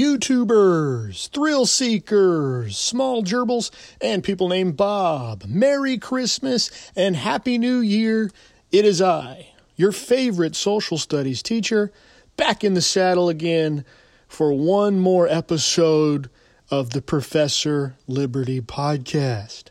YouTubers, 0.00 1.28
thrill 1.28 1.66
seekers, 1.66 2.78
small 2.78 3.22
gerbils, 3.22 3.70
and 4.00 4.24
people 4.24 4.48
named 4.48 4.74
Bob. 4.74 5.44
Merry 5.46 5.98
Christmas 5.98 6.90
and 6.96 7.14
Happy 7.14 7.58
New 7.58 7.80
Year. 7.80 8.30
It 8.72 8.86
is 8.86 9.02
I, 9.02 9.52
your 9.76 9.92
favorite 9.92 10.56
social 10.56 10.96
studies 10.96 11.42
teacher, 11.42 11.92
back 12.38 12.64
in 12.64 12.72
the 12.72 12.80
saddle 12.80 13.28
again 13.28 13.84
for 14.26 14.54
one 14.54 14.98
more 14.98 15.28
episode 15.28 16.30
of 16.70 16.90
the 16.90 17.02
Professor 17.02 17.94
Liberty 18.06 18.62
podcast. 18.62 19.64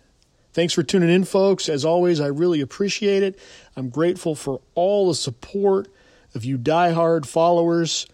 Thanks 0.53 0.75
for 0.75 0.84
tuning 0.84 1.09
in, 1.09 1.23
folks. 1.23 1.67
As 1.67 1.84
always, 1.84 2.22
I 2.22 2.27
really 2.27 2.61
appreciate 2.61 3.23
it. 3.23 3.39
I'm 3.75 3.89
grateful 3.89 4.36
for 4.36 4.61
all 4.75 5.08
the 5.08 5.16
support 5.16 5.88
of 6.36 6.45
you 6.45 6.59
diehard 6.59 7.25
followers, 7.25 8.05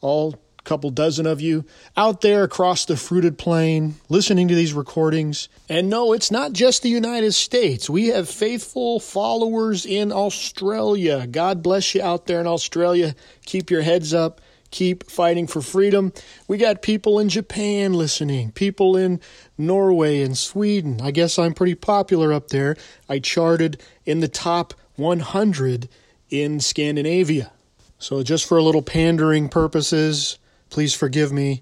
all 0.00 0.36
couple 0.64 0.90
dozen 0.90 1.26
of 1.26 1.40
you 1.40 1.64
out 1.96 2.20
there 2.20 2.42
across 2.42 2.84
the 2.84 2.96
fruited 2.96 3.38
plain 3.38 3.94
listening 4.08 4.48
to 4.48 4.54
these 4.54 4.72
recordings. 4.72 5.48
And 5.68 5.88
no, 5.88 6.12
it's 6.12 6.30
not 6.30 6.52
just 6.52 6.82
the 6.82 6.88
United 6.88 7.32
States. 7.32 7.88
We 7.88 8.08
have 8.08 8.28
faithful 8.28 9.00
followers 9.00 9.86
in 9.86 10.10
Australia. 10.12 11.26
God 11.26 11.62
bless 11.62 11.94
you 11.94 12.02
out 12.02 12.26
there 12.26 12.40
in 12.40 12.46
Australia. 12.46 13.14
Keep 13.44 13.70
your 13.70 13.82
heads 13.82 14.12
up. 14.12 14.40
Keep 14.70 15.08
fighting 15.08 15.46
for 15.46 15.62
freedom. 15.62 16.12
We 16.48 16.58
got 16.58 16.82
people 16.82 17.20
in 17.20 17.28
Japan 17.28 17.92
listening, 17.92 18.50
people 18.50 18.96
in 18.96 19.20
Norway 19.56 20.20
and 20.20 20.36
Sweden. 20.36 21.00
I 21.00 21.12
guess 21.12 21.38
I'm 21.38 21.54
pretty 21.54 21.76
popular 21.76 22.32
up 22.32 22.48
there. 22.48 22.76
I 23.08 23.20
charted 23.20 23.80
in 24.04 24.18
the 24.18 24.26
top 24.26 24.74
100 24.96 25.88
in 26.28 26.58
Scandinavia. 26.58 27.52
So, 27.98 28.24
just 28.24 28.48
for 28.48 28.58
a 28.58 28.62
little 28.62 28.82
pandering 28.82 29.48
purposes, 29.48 30.38
Please 30.74 30.92
forgive 30.92 31.30
me. 31.30 31.60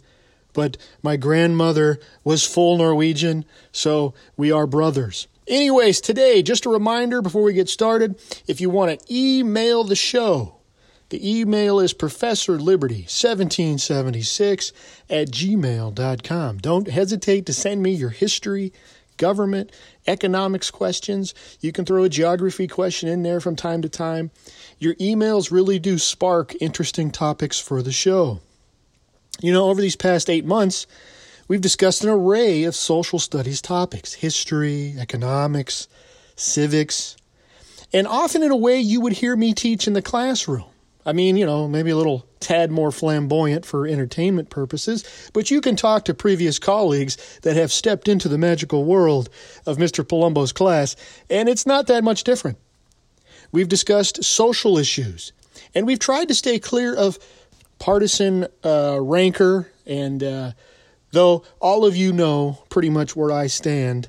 But 0.54 0.78
my 1.02 1.18
grandmother 1.18 2.00
was 2.24 2.46
full 2.46 2.78
Norwegian, 2.78 3.44
so 3.70 4.14
we 4.38 4.50
are 4.50 4.66
brothers. 4.66 5.28
Anyways, 5.46 6.00
today, 6.00 6.42
just 6.42 6.64
a 6.64 6.70
reminder 6.70 7.20
before 7.20 7.42
we 7.42 7.52
get 7.52 7.68
started 7.68 8.18
if 8.46 8.58
you 8.58 8.70
want 8.70 8.98
to 8.98 9.14
email 9.14 9.84
the 9.84 9.94
show, 9.94 10.54
the 11.10 11.40
email 11.40 11.78
is 11.78 11.92
professorliberty1776 11.92 14.72
at 15.10 15.28
gmail.com. 15.28 16.56
Don't 16.56 16.88
hesitate 16.88 17.44
to 17.44 17.52
send 17.52 17.82
me 17.82 17.90
your 17.90 18.08
history, 18.08 18.72
government, 19.18 19.72
economics 20.06 20.70
questions. 20.70 21.34
You 21.60 21.70
can 21.70 21.84
throw 21.84 22.04
a 22.04 22.08
geography 22.08 22.66
question 22.66 23.10
in 23.10 23.24
there 23.24 23.42
from 23.42 23.56
time 23.56 23.82
to 23.82 23.90
time. 23.90 24.30
Your 24.78 24.94
emails 24.94 25.50
really 25.50 25.78
do 25.78 25.98
spark 25.98 26.54
interesting 26.62 27.10
topics 27.10 27.60
for 27.60 27.82
the 27.82 27.92
show. 27.92 28.40
You 29.40 29.52
know, 29.52 29.68
over 29.70 29.80
these 29.80 29.96
past 29.96 30.28
eight 30.28 30.44
months, 30.44 30.86
we've 31.48 31.60
discussed 31.60 32.04
an 32.04 32.10
array 32.10 32.64
of 32.64 32.74
social 32.74 33.18
studies 33.18 33.60
topics 33.60 34.14
history, 34.14 34.94
economics, 34.98 35.88
civics, 36.36 37.16
and 37.92 38.06
often 38.06 38.42
in 38.42 38.50
a 38.50 38.56
way 38.56 38.78
you 38.78 39.00
would 39.00 39.14
hear 39.14 39.36
me 39.36 39.54
teach 39.54 39.86
in 39.86 39.92
the 39.92 40.02
classroom. 40.02 40.64
I 41.04 41.12
mean, 41.12 41.36
you 41.36 41.44
know, 41.44 41.66
maybe 41.66 41.90
a 41.90 41.96
little 41.96 42.26
tad 42.38 42.70
more 42.70 42.92
flamboyant 42.92 43.66
for 43.66 43.86
entertainment 43.86 44.50
purposes, 44.50 45.04
but 45.32 45.50
you 45.50 45.60
can 45.60 45.74
talk 45.74 46.04
to 46.04 46.14
previous 46.14 46.58
colleagues 46.58 47.16
that 47.42 47.56
have 47.56 47.72
stepped 47.72 48.06
into 48.06 48.28
the 48.28 48.38
magical 48.38 48.84
world 48.84 49.28
of 49.66 49.78
Mr. 49.78 50.04
Palumbo's 50.04 50.52
class, 50.52 50.94
and 51.28 51.48
it's 51.48 51.66
not 51.66 51.88
that 51.88 52.04
much 52.04 52.22
different. 52.22 52.58
We've 53.50 53.68
discussed 53.68 54.22
social 54.22 54.78
issues, 54.78 55.32
and 55.74 55.86
we've 55.86 55.98
tried 55.98 56.28
to 56.28 56.34
stay 56.34 56.58
clear 56.60 56.94
of 56.94 57.18
partisan 57.82 58.46
uh, 58.64 58.96
rancor, 59.00 59.68
and 59.84 60.22
uh, 60.22 60.52
though 61.10 61.42
all 61.58 61.84
of 61.84 61.96
you 61.96 62.12
know 62.12 62.62
pretty 62.68 62.88
much 62.88 63.16
where 63.16 63.32
I 63.32 63.48
stand 63.48 64.08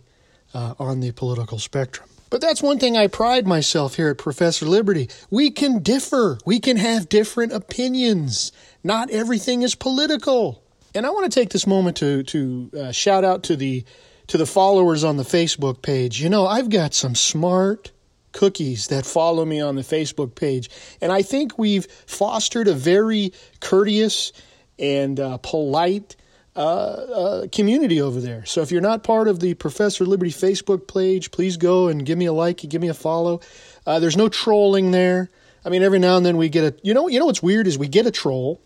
uh, 0.53 0.75
on 0.77 0.99
the 0.99 1.11
political 1.11 1.57
spectrum. 1.57 2.07
But 2.29 2.39
that's 2.39 2.61
one 2.61 2.77
thing 2.77 2.95
I 2.95 3.07
pride 3.07 3.47
myself 3.47 3.95
here 3.95 4.09
at 4.09 4.19
Professor 4.19 4.67
Liberty. 4.67 5.09
We 5.31 5.49
can 5.49 5.81
differ, 5.81 6.37
we 6.45 6.59
can 6.59 6.77
have 6.77 7.09
different 7.09 7.51
opinions. 7.51 8.51
Not 8.83 9.09
everything 9.09 9.63
is 9.63 9.73
political. 9.73 10.63
And 10.93 11.07
I 11.07 11.09
want 11.09 11.31
to 11.31 11.39
take 11.39 11.49
this 11.49 11.65
moment 11.65 11.97
to 11.97 12.21
to 12.21 12.69
uh, 12.79 12.91
shout 12.91 13.23
out 13.23 13.41
to 13.45 13.55
the 13.55 13.83
to 14.27 14.37
the 14.37 14.45
followers 14.45 15.03
on 15.03 15.17
the 15.17 15.23
Facebook 15.23 15.81
page. 15.81 16.21
You 16.21 16.29
know, 16.29 16.45
I've 16.45 16.69
got 16.69 16.93
some 16.93 17.15
smart, 17.15 17.91
cookies 18.33 18.87
that 18.87 19.05
follow 19.05 19.45
me 19.45 19.61
on 19.61 19.75
the 19.75 19.81
Facebook 19.81 20.35
page. 20.35 20.69
And 20.99 21.11
I 21.11 21.21
think 21.21 21.57
we've 21.57 21.85
fostered 22.05 22.67
a 22.67 22.73
very 22.73 23.31
courteous 23.61 24.33
and 24.77 25.19
uh, 25.19 25.37
polite 25.37 26.15
uh, 26.55 26.59
uh, 26.59 27.47
community 27.51 28.01
over 28.01 28.19
there. 28.19 28.45
So 28.45 28.61
if 28.61 28.71
you're 28.71 28.81
not 28.81 29.03
part 29.03 29.27
of 29.27 29.39
the 29.39 29.53
Professor 29.53 30.05
Liberty 30.05 30.31
Facebook 30.31 30.87
page, 30.87 31.31
please 31.31 31.57
go 31.57 31.87
and 31.87 32.05
give 32.05 32.17
me 32.17 32.25
a 32.25 32.33
like, 32.33 32.57
give 32.57 32.81
me 32.81 32.89
a 32.89 32.93
follow. 32.93 33.41
Uh, 33.87 33.99
there's 33.99 34.17
no 34.17 34.29
trolling 34.29 34.91
there. 34.91 35.29
I 35.65 35.69
mean, 35.69 35.81
every 35.81 35.99
now 35.99 36.17
and 36.17 36.25
then 36.25 36.37
we 36.37 36.49
get 36.49 36.63
a. 36.63 36.75
You 36.83 36.93
know, 36.93 37.07
you 37.07 37.19
know 37.19 37.25
what's 37.25 37.41
weird 37.41 37.67
is 37.67 37.77
we 37.77 37.87
get 37.87 38.05
a 38.05 38.11
troll. 38.11 38.61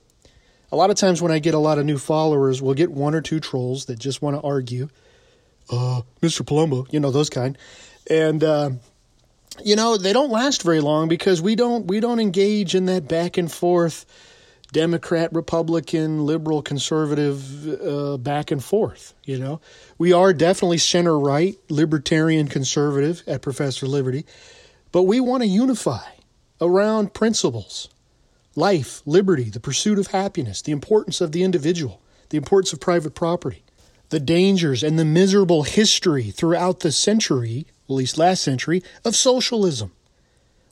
A 0.72 0.75
lot 0.75 0.89
of 0.89 0.97
times 0.97 1.22
when 1.22 1.31
I 1.31 1.39
get 1.39 1.53
a 1.53 1.59
lot 1.59 1.77
of 1.77 1.85
new 1.85 1.97
followers, 1.97 2.61
we'll 2.61 2.73
get 2.73 2.91
one 2.91 3.16
or 3.16 3.22
two 3.22 3.39
trolls 3.39 3.85
that 3.85 4.00
just 4.00 4.22
want 4.22 4.35
to 4.35 4.41
argue. 4.41 4.89
Uh, 5.72 6.01
Mr. 6.22 6.41
Palumbo, 6.41 6.91
you 6.91 7.00
know 7.00 7.11
those 7.11 7.29
kind, 7.29 7.57
and 8.09 8.44
uh, 8.44 8.72
you 9.63 9.75
know 9.75 9.97
they 9.97 10.13
don't 10.13 10.31
last 10.31 10.63
very 10.63 10.81
long 10.81 11.08
because 11.08 11.41
we 11.41 11.56
don't 11.56 11.88
we 11.88 12.00
don't 12.00 12.19
engage 12.19 12.75
in 12.75 12.85
that 12.85 13.08
back 13.08 13.38
and 13.38 13.52
forth 13.52 14.06
democrat 14.72 15.34
republican 15.34 16.25
liberal 16.25 16.62
conservative 16.62 17.81
uh, 17.81 18.18
back 18.18 18.52
and 18.52 18.63
forth 18.63 19.13
you 19.24 19.38
know. 19.38 19.59
We 19.97 20.13
are 20.13 20.34
definitely 20.34 20.78
center 20.78 21.18
right 21.18 21.57
libertarian 21.69 22.47
conservative 22.47 23.24
at 23.28 23.41
professor 23.41 23.88
liberty 23.88 24.25
but 24.91 25.03
we 25.03 25.19
want 25.19 25.44
to 25.44 25.47
unify 25.47 26.06
around 26.59 27.13
principles 27.13 27.90
life 28.56 29.02
liberty 29.06 29.50
the 29.50 29.59
pursuit 29.59 30.00
of 30.00 30.07
happiness 30.07 30.62
the 30.62 30.72
importance 30.72 31.22
of 31.22 31.31
the 31.31 31.44
individual 31.44 32.02
the 32.30 32.38
importance 32.38 32.74
of 32.74 32.80
private 32.80 33.16
property 33.16 33.63
the 34.09 34.19
dangers 34.19 34.84
and 34.84 34.97
the 34.97 35.06
miserable 35.06 35.63
history 35.63 36.30
throughout 36.31 36.80
the 36.81 36.91
century 36.91 37.66
at 37.88 37.94
least 37.94 38.18
last 38.18 38.44
century, 38.44 38.84
of 39.06 39.16
socialism. 39.16 39.92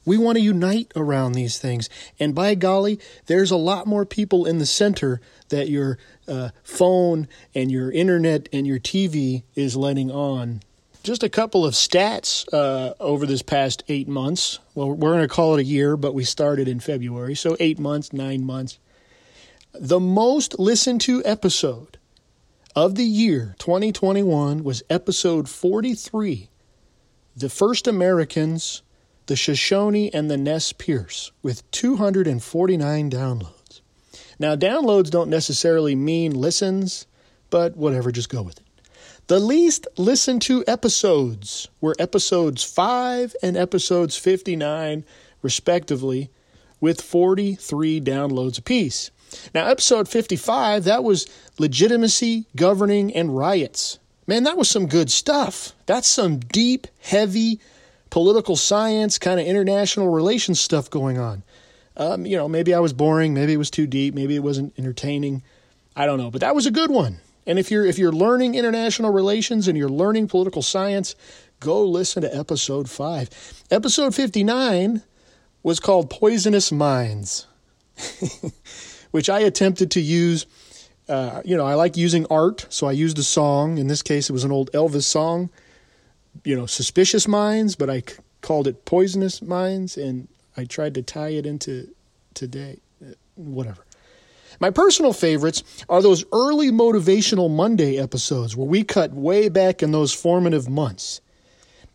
We 0.06 0.18
want 0.18 0.38
to 0.38 0.44
unite 0.44 0.92
around 0.96 1.32
these 1.32 1.58
things. 1.58 1.90
And 2.20 2.36
by 2.36 2.54
golly, 2.56 3.00
there's 3.26 3.52
a 3.52 3.58
lot 3.58 3.88
more 3.88 4.06
people 4.06 4.46
in 4.46 4.60
the 4.60 4.66
center 4.66 5.20
that 5.50 5.68
your 5.68 5.98
uh, 6.28 6.50
phone 6.64 7.28
and 7.56 7.72
your 7.72 7.92
internet 7.92 8.48
and 8.54 8.68
your 8.68 8.80
TV 8.80 9.44
is 9.56 9.76
letting 9.76 10.12
on. 10.12 10.62
Just 11.04 11.24
a 11.24 11.30
couple 11.30 11.66
of 11.66 11.74
stats 11.74 12.52
uh, 12.54 12.94
over 13.00 13.26
this 13.26 13.42
past 13.42 13.84
eight 13.88 14.08
months. 14.08 14.60
Well, 14.76 14.92
we're 14.92 15.12
going 15.12 15.22
to 15.22 15.28
call 15.28 15.56
it 15.56 15.62
a 15.62 15.66
year, 15.66 15.98
but 15.98 16.14
we 16.14 16.24
started 16.24 16.68
in 16.68 16.80
February. 16.80 17.36
So 17.36 17.58
eight 17.60 17.80
months, 17.80 18.14
nine 18.14 18.44
months. 18.44 18.80
The 19.74 20.00
most 20.00 20.58
listened 20.58 21.02
to 21.02 21.24
episode 21.26 21.98
of 22.76 22.96
the 22.96 23.04
year 23.04 23.56
2021 23.60 24.64
was 24.64 24.84
episode 24.90 25.50
43 25.50 26.50
the 27.36 27.50
first 27.50 27.88
Americans, 27.88 28.82
the 29.26 29.36
Shoshone, 29.36 30.14
and 30.14 30.32
the 30.32 30.38
Nez 30.38 30.72
Perce, 30.74 31.32
with 31.44 31.70
249 31.72 33.12
downloads. 33.12 33.82
Now, 34.40 34.56
downloads 34.56 35.10
don't 35.10 35.30
necessarily 35.30 35.96
mean 35.96 36.34
listens, 36.34 37.08
but 37.50 37.76
whatever, 37.76 38.12
just 38.12 38.30
go 38.30 38.42
with 38.42 38.58
it. 38.58 38.66
The 39.28 39.40
least 39.40 39.88
listened 39.98 40.44
to 40.44 40.64
episodes 40.68 41.68
were 41.82 41.96
episodes 41.98 42.64
5 42.64 43.36
and 43.42 43.58
episodes 43.58 44.16
59, 44.16 45.04
respectively, 45.42 46.30
with 46.80 47.02
43 47.02 48.02
downloads 48.02 48.60
apiece. 48.60 49.10
Now, 49.54 49.68
episode 49.68 50.08
55, 50.08 50.84
that 50.84 51.04
was 51.04 51.28
legitimacy, 51.58 52.46
governing, 52.56 53.14
and 53.16 53.36
riots. 53.36 54.00
Man, 54.28 54.44
that 54.44 54.58
was 54.58 54.70
some 54.70 54.88
good 54.88 55.12
stuff. 55.12 55.74
That's 55.86 56.08
some 56.08 56.40
deep, 56.40 56.88
heavy 57.02 57.60
political 58.10 58.56
science, 58.56 59.18
kind 59.18 59.40
of 59.40 59.46
international 59.46 60.10
relations 60.10 60.60
stuff 60.60 60.90
going 60.90 61.18
on. 61.18 61.44
Um, 61.98 62.26
you 62.26 62.36
know, 62.36 62.48
maybe 62.48 62.74
I 62.74 62.80
was 62.80 62.94
boring, 62.94 63.34
maybe 63.34 63.54
it 63.54 63.58
was 63.58 63.72
too 63.72 63.88
deep, 63.88 64.14
maybe 64.14 64.36
it 64.36 64.44
wasn't 64.44 64.74
entertaining. 64.78 65.44
I 65.96 66.06
don't 66.06 66.18
know, 66.18 66.32
but 66.32 66.42
that 66.42 66.56
was 66.56 66.66
a 66.66 66.72
good 66.72 66.92
one. 66.92 67.20
And 67.48 67.60
if 67.60 67.70
you're 67.70 67.86
if 67.86 67.98
you're 67.98 68.12
learning 68.12 68.56
international 68.56 69.12
relations 69.12 69.68
and 69.68 69.78
you're 69.78 69.90
learning 69.90 70.28
political 70.28 70.62
science, 70.62 71.16
go 71.60 71.86
listen 71.86 72.22
to 72.24 72.36
episode 72.36 72.90
5. 72.90 73.64
Episode 73.70 74.16
59 74.16 75.04
was 75.62 75.80
called 75.80 76.10
Poisonous 76.10 76.72
Minds, 76.72 77.48
which 79.12 79.30
I 79.30 79.40
attempted 79.40 79.92
to 79.92 80.02
use 80.02 80.48
uh, 81.08 81.42
you 81.46 81.56
know, 81.56 81.66
I 81.66 81.76
like 81.76 81.98
using 81.98 82.26
art, 82.30 82.66
so 82.70 82.88
I 82.88 82.92
used 82.92 83.20
a 83.20 83.24
song. 83.24 83.78
In 83.78 83.88
this 83.88 84.02
case, 84.02 84.30
it 84.30 84.34
was 84.34 84.44
an 84.44 84.52
old 84.52 84.72
Elvis 84.72 85.04
song, 85.04 85.50
you 86.44 86.56
know, 86.56 86.66
Suspicious 86.66 87.28
Minds, 87.28 87.76
but 87.76 87.90
I 87.90 88.00
c- 88.00 88.16
called 88.42 88.68
it 88.68 88.86
Poisonous 88.86 89.42
Minds, 89.42 89.98
and 89.98 90.28
I 90.58 90.66
tried 90.66 90.96
to 90.96 91.02
tie 91.02 91.30
it 91.30 91.46
into 91.46 91.90
today, 92.34 92.80
uh, 93.04 93.14
whatever. 93.36 93.86
My 94.60 94.70
personal 94.70 95.14
favorites 95.14 95.64
are 95.90 96.02
those 96.02 96.24
early 96.32 96.72
Motivational 96.72 97.50
Monday 97.50 97.98
episodes 97.98 98.56
where 98.56 98.68
we 98.68 98.84
cut 98.84 99.14
way 99.14 99.50
back 99.50 99.84
in 99.84 99.92
those 99.92 100.14
formative 100.14 100.70
months. 100.70 101.22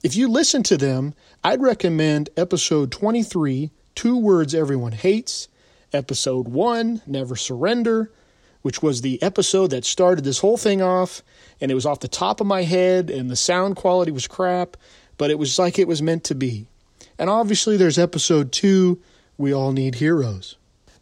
If 0.02 0.14
you 0.14 0.28
listen 0.28 0.62
to 0.64 0.76
them, 0.76 1.14
I'd 1.42 1.60
recommend 1.60 2.30
episode 2.36 2.92
23, 2.92 3.70
Two 3.94 4.18
Words 4.18 4.54
Everyone 4.54 4.92
Hates, 4.92 5.48
episode 5.92 6.48
1, 6.48 7.02
Never 7.06 7.34
Surrender, 7.34 8.10
which 8.62 8.82
was 8.82 9.00
the 9.00 9.22
episode 9.22 9.68
that 9.68 9.84
started 9.84 10.24
this 10.24 10.38
whole 10.40 10.56
thing 10.56 10.82
off, 10.82 11.22
and 11.60 11.70
it 11.70 11.74
was 11.74 11.86
off 11.86 12.00
the 12.00 12.08
top 12.08 12.40
of 12.40 12.46
my 12.46 12.62
head, 12.62 13.10
and 13.10 13.30
the 13.30 13.36
sound 13.36 13.76
quality 13.76 14.10
was 14.10 14.26
crap, 14.26 14.76
but 15.16 15.30
it 15.30 15.38
was 15.38 15.58
like 15.58 15.78
it 15.78 15.88
was 15.88 16.02
meant 16.02 16.24
to 16.24 16.34
be. 16.34 16.66
And 17.18 17.28
obviously, 17.28 17.76
there's 17.76 17.98
episode 17.98 18.52
2, 18.52 18.98
We 19.36 19.52
All 19.52 19.72
Need 19.72 19.96
Heroes. 19.96 20.56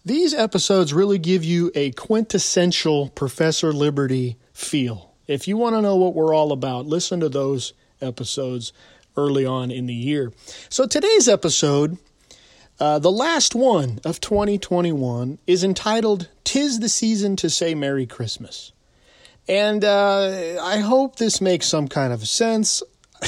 These 0.05 0.35
episodes 0.35 0.95
really 0.95 1.19
give 1.19 1.45
you 1.45 1.71
a 1.75 1.91
quintessential 1.93 3.11
Professor 3.11 3.73
Liberty 3.73 4.37
feel. 4.53 5.13
If 5.27 5.47
you 5.47 5.57
want 5.57 5.77
to 5.77 5.83
know 5.83 5.97
what 5.97 6.15
we're 6.15 6.35
all 6.35 6.53
about, 6.53 6.87
listen 6.87 7.21
to 7.21 7.29
those 7.29 7.75
episodes 8.01 8.73
early 9.17 9.45
on 9.45 9.71
in 9.71 9.87
the 9.87 9.95
year. 9.95 10.33
So 10.71 10.87
today's 10.87 11.29
episode, 11.29 11.99
uh, 12.81 12.99
the 12.99 13.11
last 13.11 13.55
one 13.55 14.01
of 14.05 14.21
2021, 14.21 15.39
is 15.47 15.63
entitled 15.63 16.29
Tis 16.49 16.81
the 16.81 16.89
Season 16.89 17.37
to 17.37 17.51
Say 17.51 17.75
Merry 17.75 18.07
Christmas. 18.07 18.73
And 19.47 19.85
uh, 19.85 20.57
I 20.63 20.79
hope 20.79 21.17
this 21.17 21.43
makes 21.43 21.67
some 21.67 21.89
kind 21.89 22.11
of 22.11 22.27
sense. 22.27 22.83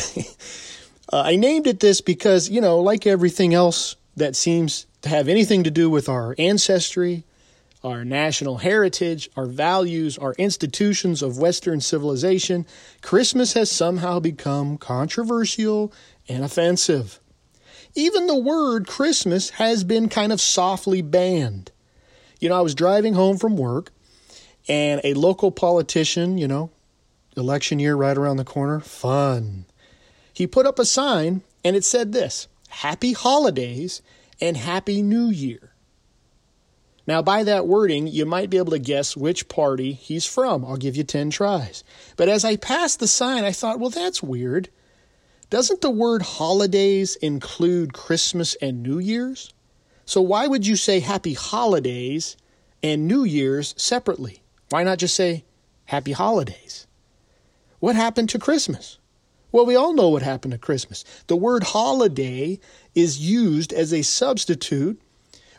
uh, 1.12 1.20
I 1.26 1.36
named 1.36 1.66
it 1.66 1.80
this 1.80 2.00
because, 2.00 2.48
you 2.48 2.62
know, 2.62 2.80
like 2.80 3.06
everything 3.06 3.52
else 3.52 3.96
that 4.16 4.36
seems 4.36 4.86
to 5.02 5.10
have 5.10 5.28
anything 5.28 5.64
to 5.64 5.70
do 5.70 5.90
with 5.90 6.08
our 6.08 6.34
ancestry, 6.38 7.24
our 7.84 8.06
national 8.06 8.56
heritage, 8.56 9.28
our 9.36 9.44
values, 9.44 10.16
our 10.16 10.32
institutions 10.38 11.20
of 11.20 11.36
Western 11.36 11.82
civilization, 11.82 12.64
Christmas 13.02 13.52
has 13.52 13.70
somehow 13.70 14.18
become 14.18 14.78
controversial 14.78 15.92
and 16.26 16.42
offensive. 16.42 17.20
Even 17.94 18.26
the 18.26 18.38
word 18.38 18.86
Christmas 18.86 19.50
has 19.50 19.84
been 19.84 20.08
kind 20.08 20.32
of 20.32 20.40
softly 20.40 21.02
banned. 21.02 21.70
You 22.40 22.48
know, 22.48 22.56
I 22.56 22.62
was 22.62 22.74
driving 22.74 23.14
home 23.14 23.38
from 23.38 23.56
work 23.56 23.92
and 24.66 25.00
a 25.04 25.14
local 25.14 25.50
politician, 25.50 26.38
you 26.38 26.48
know, 26.48 26.70
election 27.36 27.78
year 27.78 27.94
right 27.94 28.16
around 28.16 28.38
the 28.38 28.44
corner, 28.44 28.80
fun. 28.80 29.66
He 30.32 30.46
put 30.46 30.66
up 30.66 30.78
a 30.78 30.84
sign 30.84 31.42
and 31.64 31.76
it 31.76 31.84
said 31.84 32.12
this 32.12 32.48
Happy 32.68 33.12
Holidays 33.12 34.00
and 34.40 34.56
Happy 34.56 35.02
New 35.02 35.26
Year. 35.26 35.72
Now, 37.06 37.22
by 37.22 37.42
that 37.44 37.66
wording, 37.66 38.06
you 38.06 38.24
might 38.24 38.50
be 38.50 38.58
able 38.58 38.70
to 38.70 38.78
guess 38.78 39.16
which 39.16 39.48
party 39.48 39.92
he's 39.92 40.26
from. 40.26 40.64
I'll 40.64 40.76
give 40.76 40.96
you 40.96 41.02
10 41.02 41.30
tries. 41.30 41.82
But 42.16 42.28
as 42.28 42.44
I 42.44 42.56
passed 42.56 43.00
the 43.00 43.08
sign, 43.08 43.42
I 43.42 43.52
thought, 43.52 43.80
well, 43.80 43.90
that's 43.90 44.22
weird. 44.22 44.68
Doesn't 45.48 45.80
the 45.80 45.90
word 45.90 46.22
holidays 46.22 47.16
include 47.16 47.92
Christmas 47.92 48.54
and 48.62 48.82
New 48.82 48.98
Year's? 48.98 49.52
So 50.10 50.20
why 50.20 50.48
would 50.48 50.66
you 50.66 50.74
say 50.74 50.98
happy 50.98 51.34
holidays 51.34 52.36
and 52.82 53.06
New 53.06 53.22
Year's 53.22 53.76
separately? 53.76 54.42
Why 54.68 54.82
not 54.82 54.98
just 54.98 55.14
say 55.14 55.44
happy 55.84 56.10
holidays? 56.10 56.88
What 57.78 57.94
happened 57.94 58.28
to 58.30 58.40
Christmas? 58.40 58.98
Well, 59.52 59.64
we 59.64 59.76
all 59.76 59.94
know 59.94 60.08
what 60.08 60.22
happened 60.22 60.50
to 60.50 60.58
Christmas. 60.58 61.04
The 61.28 61.36
word 61.36 61.62
holiday 61.62 62.58
is 62.92 63.20
used 63.20 63.72
as 63.72 63.94
a 63.94 64.02
substitute, 64.02 65.00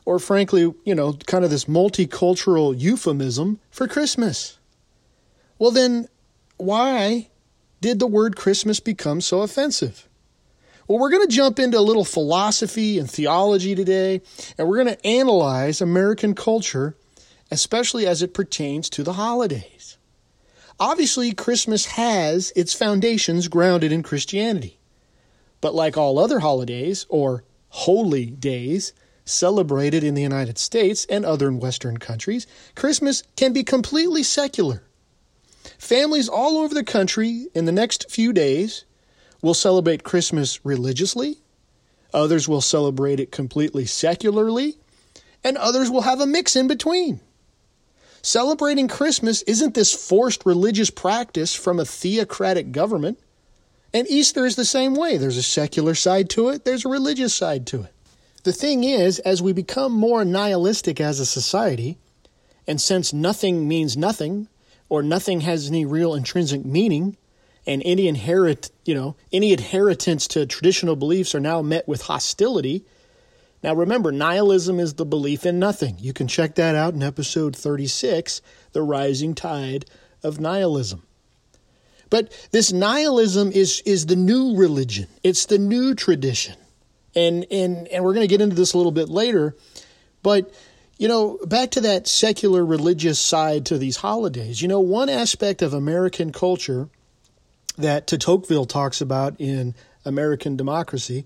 or 0.03 0.19
frankly, 0.19 0.73
you 0.83 0.95
know, 0.95 1.13
kind 1.13 1.45
of 1.45 1.49
this 1.49 1.63
multicultural 1.63 2.77
euphemism 2.77 3.61
for 3.69 3.87
Christmas. 3.87 4.57
Well, 5.59 5.71
then, 5.71 6.09
why 6.57 7.29
did 7.79 7.99
the 7.99 8.05
word 8.05 8.35
Christmas 8.35 8.81
become 8.81 9.21
so 9.21 9.43
offensive? 9.43 10.09
Well, 10.91 10.99
we're 10.99 11.09
going 11.09 11.25
to 11.25 11.33
jump 11.33 11.57
into 11.57 11.79
a 11.79 11.79
little 11.79 12.03
philosophy 12.03 12.99
and 12.99 13.09
theology 13.09 13.75
today, 13.75 14.21
and 14.57 14.67
we're 14.67 14.83
going 14.83 14.93
to 14.93 15.07
analyze 15.07 15.79
American 15.79 16.35
culture, 16.35 16.97
especially 17.49 18.05
as 18.05 18.21
it 18.21 18.33
pertains 18.33 18.89
to 18.89 19.03
the 19.03 19.13
holidays. 19.13 19.97
Obviously, 20.81 21.31
Christmas 21.31 21.85
has 21.85 22.51
its 22.57 22.73
foundations 22.73 23.47
grounded 23.47 23.93
in 23.93 24.03
Christianity. 24.03 24.81
But 25.61 25.73
like 25.73 25.95
all 25.95 26.19
other 26.19 26.39
holidays, 26.39 27.05
or 27.07 27.45
holy 27.69 28.25
days, 28.25 28.91
celebrated 29.23 30.03
in 30.03 30.13
the 30.13 30.21
United 30.21 30.57
States 30.57 31.05
and 31.05 31.23
other 31.23 31.53
Western 31.53 31.99
countries, 31.99 32.47
Christmas 32.75 33.23
can 33.37 33.53
be 33.53 33.63
completely 33.63 34.23
secular. 34.23 34.83
Families 35.77 36.27
all 36.27 36.57
over 36.57 36.73
the 36.73 36.83
country 36.83 37.47
in 37.55 37.63
the 37.63 37.71
next 37.71 38.11
few 38.11 38.33
days 38.33 38.83
will 39.41 39.53
celebrate 39.53 40.03
Christmas 40.03 40.63
religiously, 40.65 41.37
others 42.13 42.47
will 42.47 42.61
celebrate 42.61 43.19
it 43.19 43.31
completely 43.31 43.85
secularly, 43.85 44.77
and 45.43 45.57
others 45.57 45.89
will 45.89 46.01
have 46.01 46.21
a 46.21 46.27
mix 46.27 46.55
in 46.55 46.67
between. 46.67 47.19
Celebrating 48.21 48.87
Christmas 48.87 49.41
isn't 49.43 49.73
this 49.73 49.93
forced 49.93 50.45
religious 50.45 50.91
practice 50.91 51.55
from 51.55 51.79
a 51.79 51.85
theocratic 51.85 52.71
government. 52.71 53.19
And 53.93 54.07
Easter 54.09 54.45
is 54.45 54.55
the 54.55 54.63
same 54.63 54.93
way. 54.93 55.17
There's 55.17 55.37
a 55.37 55.43
secular 55.43 55.95
side 55.95 56.29
to 56.31 56.49
it, 56.49 56.63
there's 56.63 56.85
a 56.85 56.89
religious 56.89 57.33
side 57.33 57.65
to 57.67 57.83
it. 57.83 57.93
The 58.43 58.53
thing 58.53 58.83
is, 58.83 59.19
as 59.19 59.41
we 59.41 59.53
become 59.53 59.91
more 59.91 60.23
nihilistic 60.23 61.01
as 61.01 61.19
a 61.19 61.25
society, 61.25 61.97
and 62.67 62.79
since 62.79 63.11
nothing 63.11 63.67
means 63.67 63.97
nothing, 63.97 64.47
or 64.87 65.03
nothing 65.03 65.41
has 65.41 65.67
any 65.67 65.85
real 65.85 66.13
intrinsic 66.13 66.65
meaning, 66.65 67.17
and 67.65 67.81
any 67.85 68.07
inherit, 68.07 68.71
you 68.85 68.95
know, 68.95 69.15
any 69.31 69.53
inheritance 69.53 70.27
to 70.29 70.45
traditional 70.45 70.95
beliefs 70.95 71.35
are 71.35 71.39
now 71.39 71.61
met 71.61 71.87
with 71.87 72.03
hostility, 72.03 72.85
now 73.63 73.75
remember, 73.75 74.11
nihilism 74.11 74.79
is 74.79 74.95
the 74.95 75.05
belief 75.05 75.45
in 75.45 75.59
nothing. 75.59 75.97
You 75.99 76.13
can 76.13 76.27
check 76.27 76.55
that 76.55 76.75
out 76.75 76.93
in 76.93 77.03
episode 77.03 77.55
36, 77.55 78.41
The 78.71 78.81
Rising 78.81 79.35
Tide 79.35 79.85
of 80.23 80.39
Nihilism. 80.39 81.03
But 82.09 82.31
this 82.51 82.73
nihilism 82.73 83.51
is, 83.51 83.81
is 83.85 84.07
the 84.07 84.15
new 84.15 84.57
religion. 84.57 85.07
It's 85.23 85.45
the 85.45 85.59
new 85.59 85.93
tradition. 85.93 86.55
And, 87.15 87.45
and, 87.51 87.87
and 87.87 88.03
we're 88.03 88.13
going 88.13 88.27
to 88.27 88.31
get 88.31 88.41
into 88.41 88.55
this 88.55 88.73
a 88.73 88.77
little 88.77 88.91
bit 88.91 89.09
later. 89.09 89.55
But, 90.23 90.51
you 90.97 91.07
know, 91.07 91.39
back 91.45 91.71
to 91.71 91.81
that 91.81 92.07
secular 92.07 92.65
religious 92.65 93.19
side 93.19 93.67
to 93.67 93.77
these 93.77 93.97
holidays. 93.97 94.61
You 94.61 94.67
know, 94.67 94.79
one 94.79 95.07
aspect 95.07 95.61
of 95.61 95.73
American 95.73 96.31
culture 96.31 96.89
that 97.77 98.07
Tocqueville 98.07 98.65
talks 98.65 99.01
about 99.01 99.39
in 99.39 99.75
American 100.05 100.57
Democracy 100.57 101.25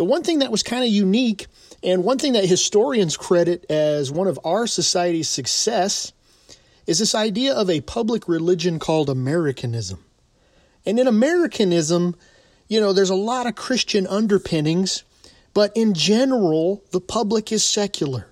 the 0.00 0.04
one 0.06 0.22
thing 0.22 0.38
that 0.38 0.50
was 0.50 0.62
kind 0.62 0.82
of 0.82 0.88
unique, 0.88 1.46
and 1.82 2.02
one 2.02 2.16
thing 2.16 2.32
that 2.32 2.46
historians 2.46 3.18
credit 3.18 3.70
as 3.70 4.10
one 4.10 4.28
of 4.28 4.40
our 4.44 4.66
society's 4.66 5.28
success, 5.28 6.14
is 6.86 7.00
this 7.00 7.14
idea 7.14 7.52
of 7.52 7.68
a 7.68 7.82
public 7.82 8.26
religion 8.26 8.78
called 8.78 9.10
Americanism. 9.10 10.02
And 10.86 10.98
in 10.98 11.06
Americanism, 11.06 12.16
you 12.66 12.80
know, 12.80 12.94
there's 12.94 13.10
a 13.10 13.14
lot 13.14 13.46
of 13.46 13.56
Christian 13.56 14.06
underpinnings, 14.06 15.04
but 15.52 15.70
in 15.76 15.92
general, 15.92 16.82
the 16.92 17.00
public 17.02 17.52
is 17.52 17.62
secular. 17.62 18.29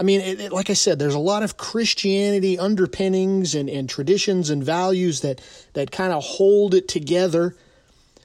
I 0.00 0.02
mean, 0.02 0.22
it, 0.22 0.40
it, 0.40 0.52
like 0.52 0.70
I 0.70 0.72
said, 0.72 0.98
there's 0.98 1.14
a 1.14 1.18
lot 1.18 1.42
of 1.42 1.58
Christianity 1.58 2.58
underpinnings 2.58 3.54
and, 3.54 3.68
and 3.68 3.86
traditions 3.86 4.48
and 4.48 4.64
values 4.64 5.20
that, 5.20 5.42
that 5.74 5.90
kind 5.90 6.14
of 6.14 6.24
hold 6.24 6.74
it 6.74 6.88
together. 6.88 7.54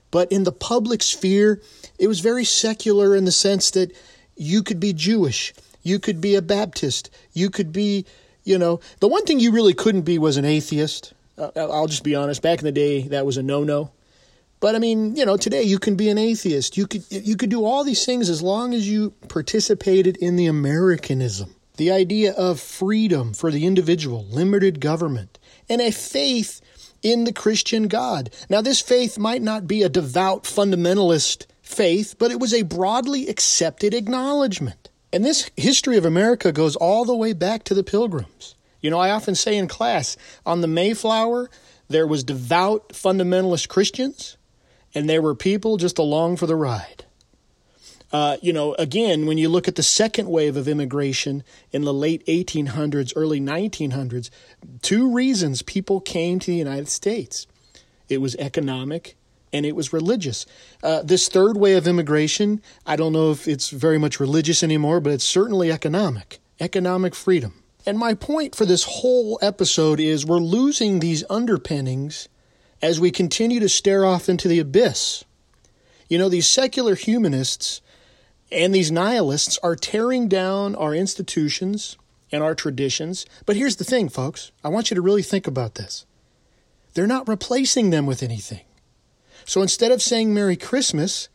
But 0.09 0.31
in 0.31 0.45
the 0.45 0.53
public 0.53 1.03
sphere, 1.03 1.61
it 1.99 2.07
was 2.07 2.21
very 2.21 2.45
secular 2.45 3.13
in 3.13 3.25
the 3.25 3.31
sense 3.31 3.71
that 3.71 3.91
you 4.37 4.63
could 4.63 4.79
be 4.79 4.93
Jewish, 4.93 5.53
you 5.83 5.99
could 5.99 6.21
be 6.21 6.35
a 6.35 6.41
Baptist, 6.41 7.09
you 7.33 7.49
could 7.49 7.73
be, 7.73 8.05
you 8.45 8.57
know, 8.57 8.79
the 9.01 9.09
one 9.09 9.25
thing 9.25 9.41
you 9.41 9.51
really 9.51 9.73
couldn't 9.73 10.03
be 10.03 10.17
was 10.17 10.37
an 10.37 10.45
atheist. 10.45 11.13
Uh, 11.37 11.51
I'll 11.57 11.87
just 11.87 12.05
be 12.05 12.15
honest. 12.15 12.41
Back 12.41 12.59
in 12.59 12.65
the 12.65 12.71
day, 12.71 13.01
that 13.09 13.25
was 13.25 13.35
a 13.35 13.43
no-no. 13.43 13.91
But 14.61 14.75
I 14.75 14.79
mean, 14.79 15.15
you 15.15 15.25
know, 15.25 15.35
today 15.35 15.63
you 15.63 15.79
can 15.79 15.95
be 15.95 16.09
an 16.09 16.17
atheist. 16.17 16.77
You 16.77 16.87
could 16.87 17.03
you 17.11 17.35
could 17.35 17.49
do 17.49 17.65
all 17.65 17.83
these 17.83 18.05
things 18.05 18.29
as 18.29 18.41
long 18.41 18.73
as 18.73 18.89
you 18.89 19.11
participated 19.27 20.17
in 20.17 20.37
the 20.37 20.47
Americanism, 20.47 21.53
the 21.77 21.91
idea 21.91 22.33
of 22.33 22.59
freedom 22.59 23.33
for 23.33 23.51
the 23.51 23.65
individual, 23.65 24.25
limited 24.25 24.79
government, 24.79 25.39
and 25.69 25.81
a 25.81 25.91
faith 25.91 26.61
in 27.01 27.23
the 27.23 27.33
Christian 27.33 27.87
God. 27.87 28.31
Now, 28.49 28.61
this 28.61 28.81
faith 28.81 29.17
might 29.17 29.41
not 29.41 29.67
be 29.67 29.83
a 29.83 29.89
devout 29.89 30.43
fundamentalist 30.43 31.45
faith, 31.61 32.15
but 32.17 32.31
it 32.31 32.39
was 32.39 32.53
a 32.53 32.63
broadly 32.63 33.27
accepted 33.27 33.93
acknowledgement. 33.93 34.89
And 35.13 35.23
this 35.23 35.49
history 35.55 35.97
of 35.97 36.05
America 36.05 36.51
goes 36.51 36.75
all 36.75 37.05
the 37.05 37.15
way 37.15 37.33
back 37.33 37.63
to 37.65 37.73
the 37.73 37.83
pilgrims. 37.83 38.55
You 38.81 38.89
know, 38.89 38.99
I 38.99 39.11
often 39.11 39.35
say 39.35 39.57
in 39.57 39.67
class 39.67 40.17
on 40.45 40.61
the 40.61 40.67
Mayflower, 40.67 41.49
there 41.87 42.07
was 42.07 42.23
devout 42.23 42.89
fundamentalist 42.89 43.69
Christians, 43.69 44.37
and 44.93 45.09
there 45.09 45.21
were 45.21 45.35
people 45.35 45.77
just 45.77 45.97
along 45.97 46.37
for 46.37 46.47
the 46.47 46.55
ride. 46.55 47.04
Uh, 48.15 48.37
you 48.41 48.53
know, 48.53 48.73
again, 48.75 49.25
when 49.25 49.37
you 49.37 49.49
look 49.49 49.67
at 49.67 49.75
the 49.75 49.83
second 49.83 50.29
wave 50.29 50.55
of 50.55 50.69
immigration 50.69 51.43
in 51.73 51.81
the 51.81 51.93
late 51.93 52.25
1800s, 52.27 53.11
early 53.13 53.41
1900s, 53.41 54.29
two 54.81 55.13
reasons 55.13 55.61
people 55.61 55.99
came 55.99 56.39
to 56.39 56.49
the 56.49 56.55
United 56.55 56.87
States 56.87 57.45
it 58.07 58.21
was 58.21 58.33
economic 58.37 59.17
and 59.51 59.65
it 59.65 59.75
was 59.75 59.91
religious. 59.91 60.45
Uh, 60.81 61.01
this 61.01 61.27
third 61.27 61.57
way 61.57 61.73
of 61.73 61.87
immigration, 61.87 62.61
I 62.85 62.95
don't 62.95 63.11
know 63.11 63.31
if 63.31 63.49
it's 63.49 63.69
very 63.69 63.97
much 63.97 64.17
religious 64.17 64.63
anymore, 64.63 65.01
but 65.01 65.11
it's 65.11 65.25
certainly 65.25 65.69
economic, 65.69 66.39
economic 66.61 67.15
freedom. 67.15 67.63
And 67.85 67.99
my 67.99 68.13
point 68.13 68.55
for 68.55 68.65
this 68.65 68.85
whole 68.85 69.37
episode 69.41 69.99
is 69.99 70.25
we're 70.25 70.37
losing 70.37 71.01
these 71.01 71.25
underpinnings 71.29 72.29
as 72.81 72.97
we 72.97 73.11
continue 73.11 73.59
to 73.59 73.67
stare 73.67 74.05
off 74.05 74.29
into 74.29 74.47
the 74.47 74.59
abyss. 74.59 75.25
You 76.07 76.17
know, 76.17 76.29
these 76.29 76.47
secular 76.47 76.95
humanists 76.95 77.81
and 78.55 78.73
these 78.73 78.91
nihilists 78.91 79.59
are 79.61 79.75
tearing 79.75 80.27
down 80.27 80.75
our 80.75 80.95
institutions 80.95 81.97
and 82.31 82.41
our 82.41 82.55
traditions. 82.55 83.25
But 83.45 83.55
here's 83.55 83.75
the 83.75 83.83
thing, 83.83 84.09
folks. 84.09 84.51
I 84.63 84.69
want 84.69 84.89
you 84.89 84.95
to 84.95 85.01
really 85.01 85.21
think 85.21 85.45
about 85.45 85.75
this. 85.75 86.05
They're 86.93 87.05
not 87.05 87.27
replacing 87.27 87.89
them 87.89 88.05
with 88.05 88.23
anything. 88.23 88.61
So 89.43 89.61
instead 89.61 89.91
of 89.91 90.01
saying 90.01 90.33
Merry 90.33 90.55
Christmas, 90.55 91.29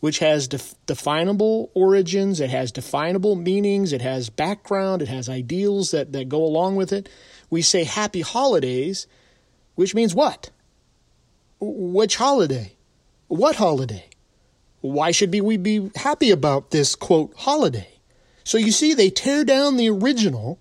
which 0.00 0.18
has 0.18 0.48
def- 0.48 0.74
definable 0.86 1.70
origins, 1.74 2.40
it 2.40 2.50
has 2.50 2.72
definable 2.72 3.36
meanings, 3.36 3.92
it 3.92 4.00
has 4.00 4.30
background, 4.30 5.02
it 5.02 5.08
has 5.08 5.28
ideals 5.28 5.92
that, 5.92 6.12
that 6.12 6.28
go 6.28 6.42
along 6.42 6.76
with 6.76 6.92
it. 6.92 7.08
We 7.50 7.62
say 7.62 7.84
happy 7.84 8.22
holidays, 8.22 9.06
which 9.74 9.94
means 9.94 10.14
what? 10.14 10.50
Which 11.60 12.16
holiday? 12.16 12.72
What 13.28 13.56
holiday? 13.56 14.08
Why 14.82 15.12
should 15.12 15.32
we 15.32 15.56
be 15.56 15.90
happy 15.94 16.30
about 16.30 16.70
this 16.70 16.94
quote 16.94 17.32
holiday? 17.36 17.88
So 18.44 18.58
you 18.58 18.72
see, 18.72 18.94
they 18.94 19.10
tear 19.10 19.44
down 19.44 19.76
the 19.76 19.88
original 19.88 20.58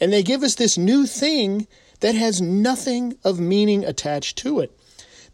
and 0.00 0.12
they 0.12 0.22
give 0.22 0.42
us 0.42 0.56
this 0.56 0.76
new 0.76 1.06
thing 1.06 1.66
that 2.00 2.14
has 2.16 2.40
nothing 2.42 3.16
of 3.22 3.38
meaning 3.38 3.84
attached 3.84 4.38
to 4.38 4.60
it. 4.60 4.76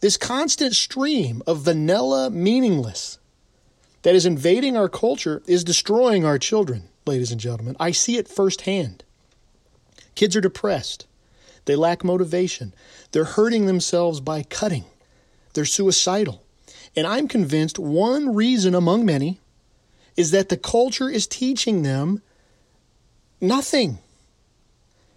This 0.01 0.19
constant 0.19 0.75
stream 0.75 1.43
of 1.47 1.61
vanilla 1.63 2.31
meaningless 2.31 3.19
that 4.03 4.15
is 4.15 4.27
invading 4.27 4.77
our 4.77 4.89
culture 4.89 5.43
is 5.47 5.65
destroying 5.65 6.25
our 6.25 6.39
children, 6.39 6.91
ladies 7.07 7.33
and 7.33 7.41
gentlemen. 7.41 7.77
I 7.81 7.93
see 7.93 8.19
it 8.19 8.29
firsthand. 8.29 9.03
Kids 10.15 10.37
are 10.37 10.43
depressed. 10.43 11.07
They 11.65 11.75
lack 11.75 12.05
motivation. 12.05 12.75
They're 13.13 13.25
hurting 13.25 13.67
themselves 13.67 14.21
by 14.21 14.43
cutting. 14.43 14.85
They're 15.55 15.65
suicidal. 15.65 16.43
And 16.97 17.07
I'm 17.07 17.29
convinced 17.29 17.79
one 17.79 18.35
reason 18.35 18.75
among 18.75 19.05
many 19.05 19.41
is 20.17 20.31
that 20.31 20.49
the 20.49 20.57
culture 20.57 21.11
is 21.11 21.27
teaching 21.27 21.83
them 21.83 22.23
nothing. 23.41 23.99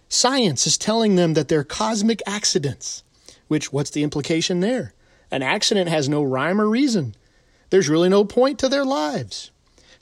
Science 0.08 0.66
is 0.66 0.76
telling 0.76 1.14
them 1.16 1.34
that 1.34 1.48
they're 1.48 1.64
cosmic 1.64 2.20
accidents, 2.26 3.02
which, 3.48 3.72
what's 3.72 3.90
the 3.90 4.02
implication 4.02 4.60
there? 4.60 4.92
An 5.30 5.42
accident 5.42 5.88
has 5.88 6.08
no 6.08 6.22
rhyme 6.22 6.60
or 6.60 6.68
reason. 6.68 7.14
There's 7.70 7.88
really 7.88 8.08
no 8.08 8.24
point 8.24 8.58
to 8.58 8.68
their 8.68 8.84
lives. 8.84 9.50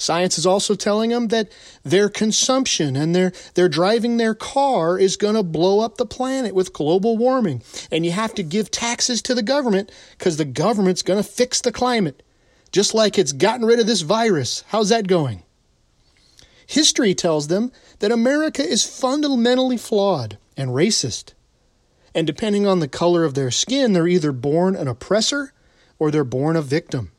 Science 0.01 0.39
is 0.39 0.47
also 0.47 0.77
telling 0.77 1.11
them 1.11 1.29
that 1.29 1.51
their 1.83 2.09
consumption 2.09 2.95
and 2.95 3.17
their, 3.17 3.33
their 3.55 3.69
driving 3.69 4.17
their 4.17 4.35
car 4.35 4.97
is 4.97 5.17
going 5.17 5.35
to 5.35 5.43
blow 5.43 5.81
up 5.81 5.97
the 5.97 6.07
planet 6.07 6.55
with 6.55 6.73
global 6.73 7.19
warming. 7.19 7.63
And 7.91 8.07
you 8.07 8.13
have 8.13 8.33
to 8.35 8.45
give 8.45 8.71
taxes 8.71 9.21
to 9.23 9.35
the 9.35 9.43
government 9.43 9.91
because 10.17 10.37
the 10.37 10.45
government's 10.45 11.03
going 11.03 11.21
to 11.21 11.29
fix 11.29 11.61
the 11.61 11.73
climate. 11.73 12.23
Just 12.71 12.95
like 12.95 13.19
it's 13.19 13.33
gotten 13.33 13.67
rid 13.67 13.81
of 13.81 13.89
this 13.89 14.03
virus. 14.03 14.63
How's 14.69 14.91
that 14.91 15.09
going? 15.09 15.43
History 16.67 17.15
tells 17.15 17.49
them 17.49 17.73
that 17.99 18.13
America 18.13 18.63
is 18.63 18.85
fundamentally 18.85 19.79
flawed 19.79 20.39
and 20.57 20.71
racist. 20.71 21.33
And 22.15 22.27
depending 22.27 22.67
on 22.67 22.79
the 22.79 22.89
color 22.89 23.25
of 23.25 23.35
their 23.35 23.51
skin, 23.51 23.95
they're 23.95 24.07
either 24.07 24.33
born 24.33 24.77
an 24.77 24.87
oppressor 24.87 25.53
or 25.99 26.11
they're 26.11 26.25
born 26.25 26.55
a 26.57 26.63
victim. 26.63 27.11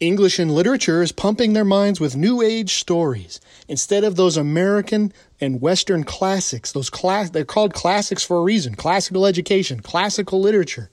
English 0.00 0.38
and 0.38 0.50
literature 0.50 1.02
is 1.02 1.12
pumping 1.12 1.52
their 1.52 1.64
minds 1.64 2.00
with 2.00 2.16
new 2.16 2.40
age 2.40 2.74
stories 2.74 3.38
instead 3.68 4.02
of 4.02 4.16
those 4.16 4.38
American 4.38 5.12
and 5.40 5.60
Western 5.60 6.04
classics. 6.04 6.72
Those 6.72 6.88
class 6.88 7.30
they're 7.30 7.44
called 7.44 7.74
classics 7.74 8.24
for 8.24 8.38
a 8.38 8.42
reason. 8.42 8.74
Classical 8.74 9.26
education, 9.26 9.80
classical 9.80 10.40
literature, 10.40 10.90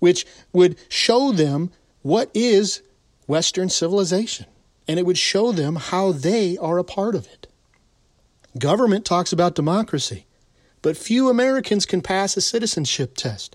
which 0.00 0.26
would 0.52 0.76
show 0.88 1.30
them 1.30 1.70
what 2.02 2.30
is 2.34 2.82
Western 3.28 3.68
civilization, 3.68 4.46
and 4.88 4.98
it 4.98 5.06
would 5.06 5.18
show 5.18 5.52
them 5.52 5.76
how 5.76 6.10
they 6.10 6.58
are 6.58 6.78
a 6.78 6.84
part 6.84 7.14
of 7.14 7.26
it. 7.26 7.46
Government 8.58 9.04
talks 9.04 9.32
about 9.32 9.54
democracy, 9.54 10.26
but 10.82 10.96
few 10.96 11.28
Americans 11.28 11.86
can 11.86 12.00
pass 12.00 12.36
a 12.36 12.40
citizenship 12.40 13.14
test. 13.16 13.54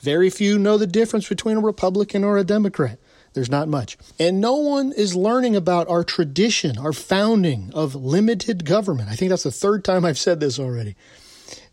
Very 0.00 0.28
few 0.28 0.58
know 0.58 0.76
the 0.76 0.86
difference 0.86 1.28
between 1.28 1.56
a 1.56 1.60
Republican 1.60 2.24
or 2.24 2.36
a 2.36 2.44
Democrat. 2.44 2.98
There's 3.34 3.50
not 3.50 3.68
much. 3.68 3.98
And 4.18 4.40
no 4.40 4.54
one 4.54 4.92
is 4.92 5.16
learning 5.16 5.56
about 5.56 5.88
our 5.88 6.04
tradition, 6.04 6.78
our 6.78 6.92
founding 6.92 7.70
of 7.74 7.94
limited 7.96 8.64
government. 8.64 9.10
I 9.10 9.16
think 9.16 9.30
that's 9.30 9.42
the 9.42 9.50
third 9.50 9.84
time 9.84 10.04
I've 10.04 10.18
said 10.18 10.40
this 10.40 10.58
already. 10.58 10.96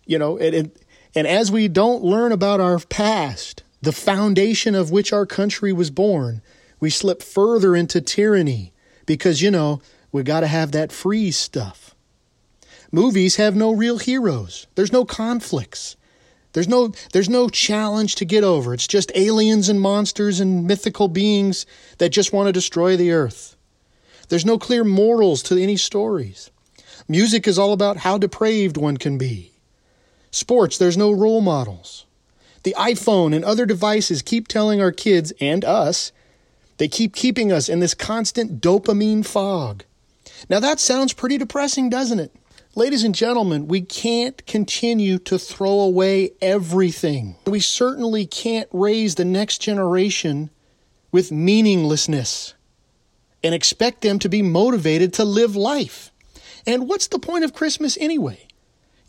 You 0.06 0.18
know, 0.18 0.38
and, 0.38 0.56
and, 0.56 0.72
and 1.16 1.28
as 1.28 1.52
we 1.52 1.68
don't 1.68 2.04
learn 2.04 2.32
about 2.32 2.60
our 2.60 2.80
past, 2.80 3.64
the 3.82 3.92
foundation 3.92 4.74
of 4.74 4.92
which 4.92 5.14
our 5.14 5.28
country 5.28 5.72
was 5.72 5.92
born, 5.92 6.42
we 6.80 6.90
slip 6.90 7.22
further 7.22 7.76
into 7.76 8.02
tyranny 8.02 8.74
because, 9.06 9.42
you 9.42 9.52
know, 9.52 9.82
we 10.12 10.24
got 10.24 10.42
to 10.42 10.48
have 10.48 10.72
that 10.72 10.92
free 10.92 11.30
stuff. 11.30 11.96
Movies 12.92 13.36
have 13.36 13.56
no 13.56 13.72
real 13.72 14.00
heroes. 14.00 14.66
There's 14.76 14.92
no 14.92 15.06
conflicts. 15.06 15.96
There's 16.54 16.68
no 16.68 16.92
there's 17.14 17.30
no 17.30 17.50
challenge 17.50 18.16
to 18.16 18.26
get 18.26 18.44
over. 18.44 18.74
It's 18.74 18.88
just 18.88 19.12
aliens 19.16 19.70
and 19.70 19.80
monsters 19.80 20.40
and 20.40 20.68
mythical 20.68 21.08
beings 21.08 21.66
that 21.98 22.10
just 22.10 22.34
want 22.34 22.48
to 22.48 22.54
destroy 22.54 22.98
the 22.98 23.12
earth. 23.12 23.56
There's 24.30 24.46
no 24.46 24.58
clear 24.58 24.84
morals 24.84 25.44
to 25.44 25.62
any 25.62 25.78
stories. 25.78 26.52
Music 27.08 27.48
is 27.48 27.60
all 27.60 27.74
about 27.74 27.98
how 27.98 28.18
depraved 28.18 28.78
one 28.78 28.98
can 28.98 29.18
be. 29.18 29.52
Sports, 30.32 30.78
there's 30.78 30.98
no 30.98 31.12
role 31.12 31.42
models. 31.42 32.06
The 32.64 32.76
iPhone 32.78 33.36
and 33.36 33.44
other 33.44 33.66
devices 33.66 34.22
keep 34.22 34.48
telling 34.48 34.80
our 34.82 34.92
kids 34.92 35.34
and 35.42 35.66
us, 35.66 36.12
they 36.78 36.88
keep 36.88 37.16
keeping 37.16 37.52
us 37.52 37.68
in 37.68 37.80
this 37.80 37.94
constant 37.94 38.62
dopamine 38.62 39.26
fog. 39.26 39.84
Now 40.50 40.60
that 40.60 40.80
sounds 40.80 41.14
pretty 41.14 41.38
depressing, 41.38 41.90
doesn't 41.90 42.20
it? 42.20 42.34
Ladies 42.74 43.04
and 43.04 43.14
gentlemen, 43.14 43.68
we 43.68 43.82
can't 43.82 44.46
continue 44.48 45.18
to 45.20 45.38
throw 45.38 45.82
away 45.82 46.32
everything. 46.42 47.36
We 47.46 47.60
certainly 47.60 48.26
can't 48.26 48.70
raise 48.72 49.16
the 49.16 49.26
next 49.26 49.58
generation 49.58 50.50
with 51.12 51.34
meaninglessness 51.34 52.54
and 53.44 53.54
expect 53.54 54.00
them 54.00 54.20
to 54.20 54.30
be 54.30 54.42
motivated 54.42 55.14
to 55.16 55.26
live 55.26 55.54
life. 55.54 56.14
And 56.66 56.88
what's 56.88 57.08
the 57.08 57.20
point 57.20 57.44
of 57.44 57.54
Christmas 57.54 57.98
anyway? 58.00 58.48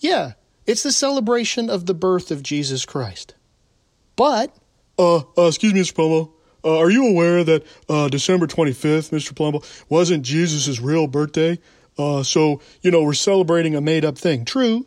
Yeah, 0.00 0.32
it's 0.66 0.82
the 0.82 0.90
celebration 0.90 1.70
of 1.70 1.86
the 1.86 1.94
birth 1.94 2.32
of 2.32 2.42
Jesus 2.42 2.84
Christ. 2.84 3.36
But, 4.16 4.56
uh, 4.98 5.18
uh 5.38 5.46
excuse 5.46 5.72
me, 5.72 5.82
Mr. 5.82 5.94
Plumbo. 5.94 6.32
Uh, 6.64 6.78
are 6.78 6.90
you 6.90 7.08
aware 7.08 7.44
that 7.44 7.64
uh, 7.88 8.08
December 8.08 8.48
25th, 8.48 9.10
Mr. 9.10 9.36
Plumbo, 9.36 9.62
wasn't 9.88 10.24
Jesus' 10.24 10.80
real 10.80 11.06
birthday? 11.06 11.60
Uh, 12.02 12.22
so, 12.22 12.60
you 12.82 12.90
know, 12.90 13.02
we're 13.02 13.14
celebrating 13.14 13.76
a 13.76 13.80
made 13.80 14.04
up 14.04 14.18
thing. 14.18 14.44
True, 14.44 14.86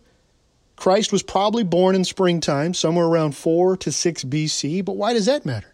Christ 0.75 1.11
was 1.11 1.23
probably 1.23 1.63
born 1.63 1.95
in 1.95 2.03
springtime, 2.03 2.73
somewhere 2.73 3.05
around 3.05 3.35
4 3.35 3.77
to 3.77 3.91
6 3.91 4.23
BC, 4.25 4.83
but 4.83 4.97
why 4.97 5.13
does 5.13 5.25
that 5.25 5.45
matter? 5.45 5.73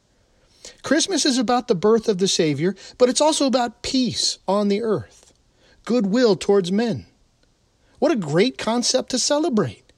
Christmas 0.84 1.26
is 1.26 1.38
about 1.38 1.68
the 1.68 1.76
birth 1.76 2.08
of 2.08 2.20
the 2.20 2.28
Savior, 2.28 2.76
but 2.98 3.10
it's 3.10 3.22
also 3.22 3.48
about 3.48 3.82
peace 3.82 4.38
on 4.48 4.68
the 4.68 4.82
earth, 4.82 5.34
goodwill 5.86 6.36
towards 6.36 6.72
men. 6.72 7.08
What 7.98 8.12
a 8.12 8.16
great 8.16 8.58
concept 8.58 9.10
to 9.12 9.20
celebrate. 9.20 9.92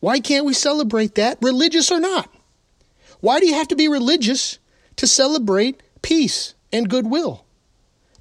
Why 0.00 0.20
can't 0.20 0.44
we 0.44 0.54
celebrate 0.54 1.14
that, 1.14 1.38
religious 1.40 1.90
or 1.90 2.00
not? 2.00 2.30
Why 3.20 3.40
do 3.40 3.46
you 3.46 3.54
have 3.54 3.68
to 3.68 3.76
be 3.76 3.88
religious 3.88 4.58
to 4.96 5.06
celebrate 5.06 5.82
peace 6.02 6.54
and 6.72 6.90
goodwill? 6.90 7.46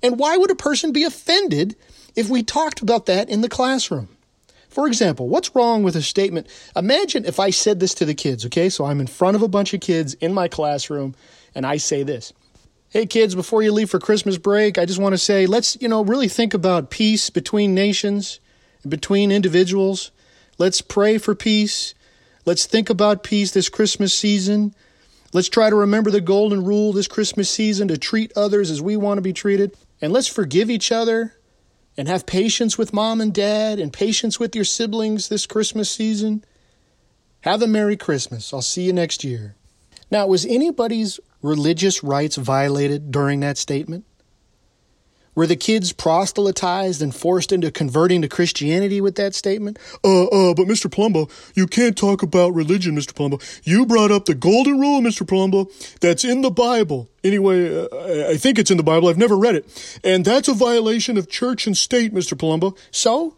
And 0.01 0.17
why 0.17 0.37
would 0.37 0.51
a 0.51 0.55
person 0.55 0.91
be 0.93 1.03
offended 1.03 1.75
if 2.15 2.29
we 2.29 2.43
talked 2.43 2.81
about 2.81 3.05
that 3.07 3.29
in 3.29 3.41
the 3.41 3.49
classroom. 3.49 4.09
For 4.69 4.87
example, 4.87 5.29
what's 5.29 5.55
wrong 5.55 5.83
with 5.83 5.95
a 5.95 6.01
statement? 6.01 6.47
Imagine 6.75 7.25
if 7.25 7.39
I 7.39 7.49
said 7.49 7.79
this 7.79 7.93
to 7.95 8.05
the 8.05 8.13
kids, 8.13 8.45
okay? 8.47 8.69
So 8.69 8.85
I'm 8.85 8.99
in 8.99 9.07
front 9.07 9.35
of 9.35 9.41
a 9.41 9.47
bunch 9.47 9.73
of 9.73 9.79
kids 9.79 10.15
in 10.15 10.33
my 10.33 10.47
classroom 10.47 11.15
and 11.53 11.65
I 11.65 11.77
say 11.77 12.03
this. 12.03 12.33
Hey 12.89 13.05
kids, 13.05 13.35
before 13.35 13.61
you 13.61 13.71
leave 13.71 13.89
for 13.89 13.99
Christmas 13.99 14.37
break, 14.37 14.77
I 14.77 14.85
just 14.85 14.99
want 14.99 15.13
to 15.13 15.17
say 15.17 15.45
let's, 15.47 15.77
you 15.81 15.87
know, 15.87 16.03
really 16.03 16.27
think 16.27 16.53
about 16.53 16.91
peace 16.91 17.29
between 17.29 17.73
nations, 17.73 18.39
and 18.83 18.91
between 18.91 19.31
individuals. 19.31 20.11
Let's 20.57 20.79
pray 20.79 21.17
for 21.17 21.35
peace. 21.35 21.93
Let's 22.45 22.65
think 22.65 22.89
about 22.89 23.23
peace 23.23 23.51
this 23.51 23.67
Christmas 23.67 24.13
season. 24.13 24.75
Let's 25.33 25.49
try 25.49 25.69
to 25.69 25.75
remember 25.75 26.11
the 26.11 26.21
golden 26.21 26.63
rule 26.63 26.93
this 26.93 27.07
Christmas 27.07 27.49
season 27.49 27.87
to 27.89 27.97
treat 27.97 28.31
others 28.37 28.71
as 28.71 28.81
we 28.81 28.95
want 28.95 29.17
to 29.17 29.21
be 29.21 29.33
treated. 29.33 29.75
And 30.01 30.13
let's 30.13 30.27
forgive 30.27 30.69
each 30.69 30.91
other 30.91 31.33
and 31.97 32.07
have 32.07 32.25
patience 32.25 32.77
with 32.77 32.93
mom 32.93 33.21
and 33.21 33.33
dad 33.33 33.79
and 33.79 33.91
patience 33.91 34.39
with 34.39 34.55
your 34.55 34.65
siblings 34.65 35.29
this 35.29 35.45
Christmas 35.45 35.89
season. 35.89 36.43
Have 37.41 37.61
a 37.61 37.67
Merry 37.67 37.95
Christmas. 37.95 38.53
I'll 38.53 38.61
see 38.61 38.83
you 38.83 38.93
next 38.93 39.23
year. 39.23 39.55
Now, 40.11 40.27
was 40.27 40.45
anybody's 40.45 41.19
religious 41.41 42.03
rights 42.03 42.35
violated 42.35 43.11
during 43.11 43.39
that 43.41 43.57
statement? 43.57 44.05
Were 45.35 45.45
the 45.45 45.57
kids 45.57 45.91
proselytized 45.91 47.01
and 47.01 47.13
forced 47.13 47.51
into 47.51 47.69
converting 47.69 48.21
to 48.21 48.29
Christianity 48.29 49.01
with 49.01 49.15
that 49.15 49.35
statement? 49.35 49.77
Uh, 50.03 50.25
uh, 50.27 50.53
but 50.53 50.65
Mr. 50.65 50.89
Palumbo, 50.89 51.29
you 51.55 51.67
can't 51.67 51.97
talk 51.97 52.23
about 52.23 52.53
religion, 52.53 52.95
Mr. 52.95 53.13
Palumbo. 53.13 53.41
You 53.63 53.85
brought 53.85 54.11
up 54.11 54.25
the 54.25 54.33
golden 54.33 54.79
rule, 54.79 55.01
Mr. 55.01 55.27
Palumbo, 55.27 55.69
that's 55.99 56.23
in 56.23 56.41
the 56.41 56.49
Bible. 56.49 57.09
Anyway, 57.23 57.77
uh, 57.77 58.29
I 58.29 58.37
think 58.37 58.57
it's 58.57 58.71
in 58.71 58.77
the 58.77 58.83
Bible. 58.83 59.09
I've 59.09 59.17
never 59.17 59.37
read 59.37 59.55
it. 59.55 59.99
And 60.03 60.23
that's 60.23 60.47
a 60.47 60.53
violation 60.53 61.17
of 61.17 61.29
church 61.29 61.67
and 61.67 61.75
state, 61.75 62.13
Mr. 62.13 62.37
Palumbo. 62.37 62.77
So? 62.89 63.35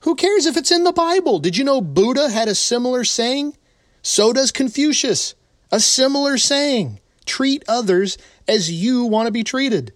Who 0.00 0.14
cares 0.14 0.46
if 0.46 0.56
it's 0.56 0.70
in 0.70 0.84
the 0.84 0.92
Bible? 0.92 1.38
Did 1.38 1.56
you 1.56 1.64
know 1.64 1.80
Buddha 1.80 2.30
had 2.30 2.48
a 2.48 2.54
similar 2.54 3.04
saying? 3.04 3.56
So 4.02 4.32
does 4.32 4.52
Confucius. 4.52 5.34
A 5.70 5.80
similar 5.80 6.38
saying. 6.38 7.00
Treat 7.24 7.64
others 7.68 8.18
as 8.46 8.70
you 8.70 9.04
want 9.04 9.26
to 9.26 9.32
be 9.32 9.44
treated. 9.44 9.92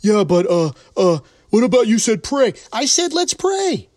Yeah, 0.00 0.24
but, 0.24 0.46
uh, 0.48 0.72
uh, 0.96 1.18
what 1.50 1.64
about 1.64 1.86
you 1.86 1.98
said 1.98 2.22
pray? 2.22 2.54
I 2.72 2.84
said 2.84 3.12
let's 3.12 3.34
pray. 3.34 3.88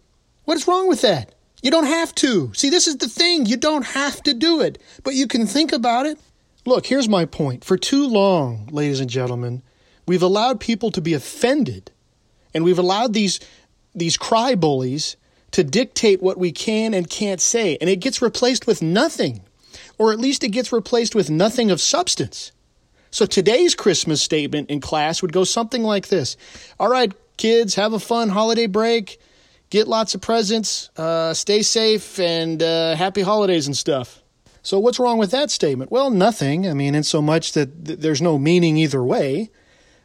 What 0.45 0.57
is 0.57 0.67
wrong 0.67 0.87
with 0.87 1.01
that? 1.01 1.35
You 1.61 1.69
don't 1.69 1.85
have 1.85 2.15
to. 2.15 2.51
See, 2.53 2.69
this 2.69 2.87
is 2.87 2.97
the 2.97 3.07
thing. 3.07 3.45
You 3.45 3.57
don't 3.57 3.85
have 3.85 4.23
to 4.23 4.33
do 4.33 4.61
it, 4.61 4.81
but 5.03 5.13
you 5.13 5.27
can 5.27 5.45
think 5.45 5.71
about 5.71 6.05
it. 6.05 6.17
Look, 6.65 6.85
here's 6.85 7.09
my 7.09 7.25
point. 7.25 7.63
For 7.63 7.77
too 7.77 8.07
long, 8.07 8.67
ladies 8.71 8.99
and 8.99 9.09
gentlemen, 9.09 9.61
we've 10.07 10.23
allowed 10.23 10.59
people 10.59 10.91
to 10.91 11.01
be 11.01 11.13
offended, 11.13 11.91
and 12.53 12.63
we've 12.63 12.79
allowed 12.79 13.13
these, 13.13 13.39
these 13.93 14.17
cry 14.17 14.55
bullies 14.55 15.17
to 15.51 15.63
dictate 15.63 16.21
what 16.21 16.37
we 16.37 16.51
can 16.51 16.93
and 16.93 17.09
can't 17.09 17.41
say, 17.41 17.77
and 17.81 17.89
it 17.89 17.97
gets 17.97 18.21
replaced 18.21 18.65
with 18.65 18.81
nothing, 18.81 19.41
or 19.97 20.11
at 20.11 20.19
least 20.19 20.43
it 20.43 20.49
gets 20.49 20.71
replaced 20.71 21.13
with 21.13 21.29
nothing 21.29 21.69
of 21.69 21.81
substance. 21.81 22.51
So 23.13 23.25
today's 23.25 23.75
Christmas 23.75 24.21
statement 24.21 24.69
in 24.69 24.79
class 24.79 25.21
would 25.21 25.33
go 25.33 25.43
something 25.43 25.83
like 25.83 26.07
this 26.07 26.37
All 26.79 26.89
right, 26.89 27.11
kids, 27.35 27.75
have 27.75 27.91
a 27.91 27.99
fun 27.99 28.29
holiday 28.29 28.67
break, 28.67 29.19
get 29.69 29.87
lots 29.87 30.15
of 30.15 30.21
presents, 30.21 30.89
uh, 30.95 31.33
stay 31.33 31.61
safe, 31.61 32.19
and 32.19 32.63
uh, 32.63 32.95
happy 32.95 33.21
holidays 33.21 33.67
and 33.67 33.75
stuff. 33.75 34.23
So, 34.63 34.79
what's 34.79 34.97
wrong 34.97 35.17
with 35.17 35.31
that 35.31 35.51
statement? 35.51 35.91
Well, 35.91 36.09
nothing. 36.09 36.67
I 36.67 36.73
mean, 36.73 36.95
in 36.95 37.03
so 37.03 37.21
much 37.21 37.51
that 37.51 37.85
th- 37.85 37.99
there's 37.99 38.21
no 38.21 38.37
meaning 38.39 38.77
either 38.77 39.03
way. 39.03 39.49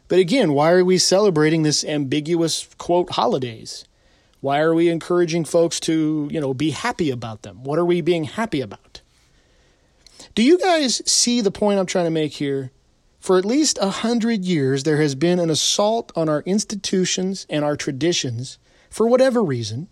But 0.09 0.19
again, 0.19 0.51
why 0.51 0.71
are 0.71 0.83
we 0.83 0.97
celebrating 0.97 1.63
this 1.63 1.85
ambiguous 1.85 2.67
quote 2.77 3.11
holidays? 3.11 3.85
Why 4.41 4.59
are 4.59 4.73
we 4.73 4.89
encouraging 4.89 5.45
folks 5.45 5.79
to, 5.81 6.27
you 6.31 6.41
know, 6.41 6.53
be 6.53 6.71
happy 6.71 7.09
about 7.09 7.43
them? 7.43 7.63
What 7.63 7.79
are 7.79 7.85
we 7.85 8.01
being 8.01 8.25
happy 8.25 8.61
about? 8.61 9.01
Do 10.35 10.43
you 10.43 10.57
guys 10.57 11.01
see 11.09 11.41
the 11.41 11.51
point 11.51 11.79
I'm 11.79 11.85
trying 11.85 12.05
to 12.05 12.11
make 12.11 12.33
here? 12.33 12.71
For 13.19 13.37
at 13.37 13.45
least 13.45 13.77
a 13.81 13.89
hundred 13.89 14.45
years, 14.45 14.83
there 14.83 15.01
has 15.01 15.15
been 15.15 15.39
an 15.39 15.49
assault 15.49 16.11
on 16.15 16.29
our 16.29 16.41
institutions 16.45 17.45
and 17.49 17.63
our 17.63 17.75
traditions 17.75 18.57
for 18.89 19.07
whatever 19.07 19.43
reason. 19.43 19.89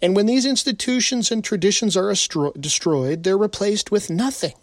And 0.00 0.16
when 0.16 0.26
these 0.26 0.46
institutions 0.46 1.30
and 1.30 1.44
traditions 1.44 1.96
are 1.96 2.10
astro- 2.10 2.52
destroyed, 2.52 3.22
they're 3.22 3.36
replaced 3.36 3.90
with 3.90 4.08
nothing. 4.08 4.54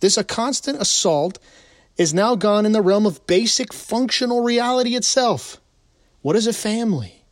This 0.00 0.16
a 0.16 0.24
constant 0.24 0.80
assault 0.80 1.38
is 1.96 2.14
now 2.14 2.34
gone 2.34 2.66
in 2.66 2.72
the 2.72 2.82
realm 2.82 3.06
of 3.06 3.26
basic 3.26 3.72
functional 3.72 4.42
reality 4.42 4.94
itself. 4.94 5.60
What 6.22 6.36
is 6.36 6.46
a 6.46 6.52
family? 6.52 7.24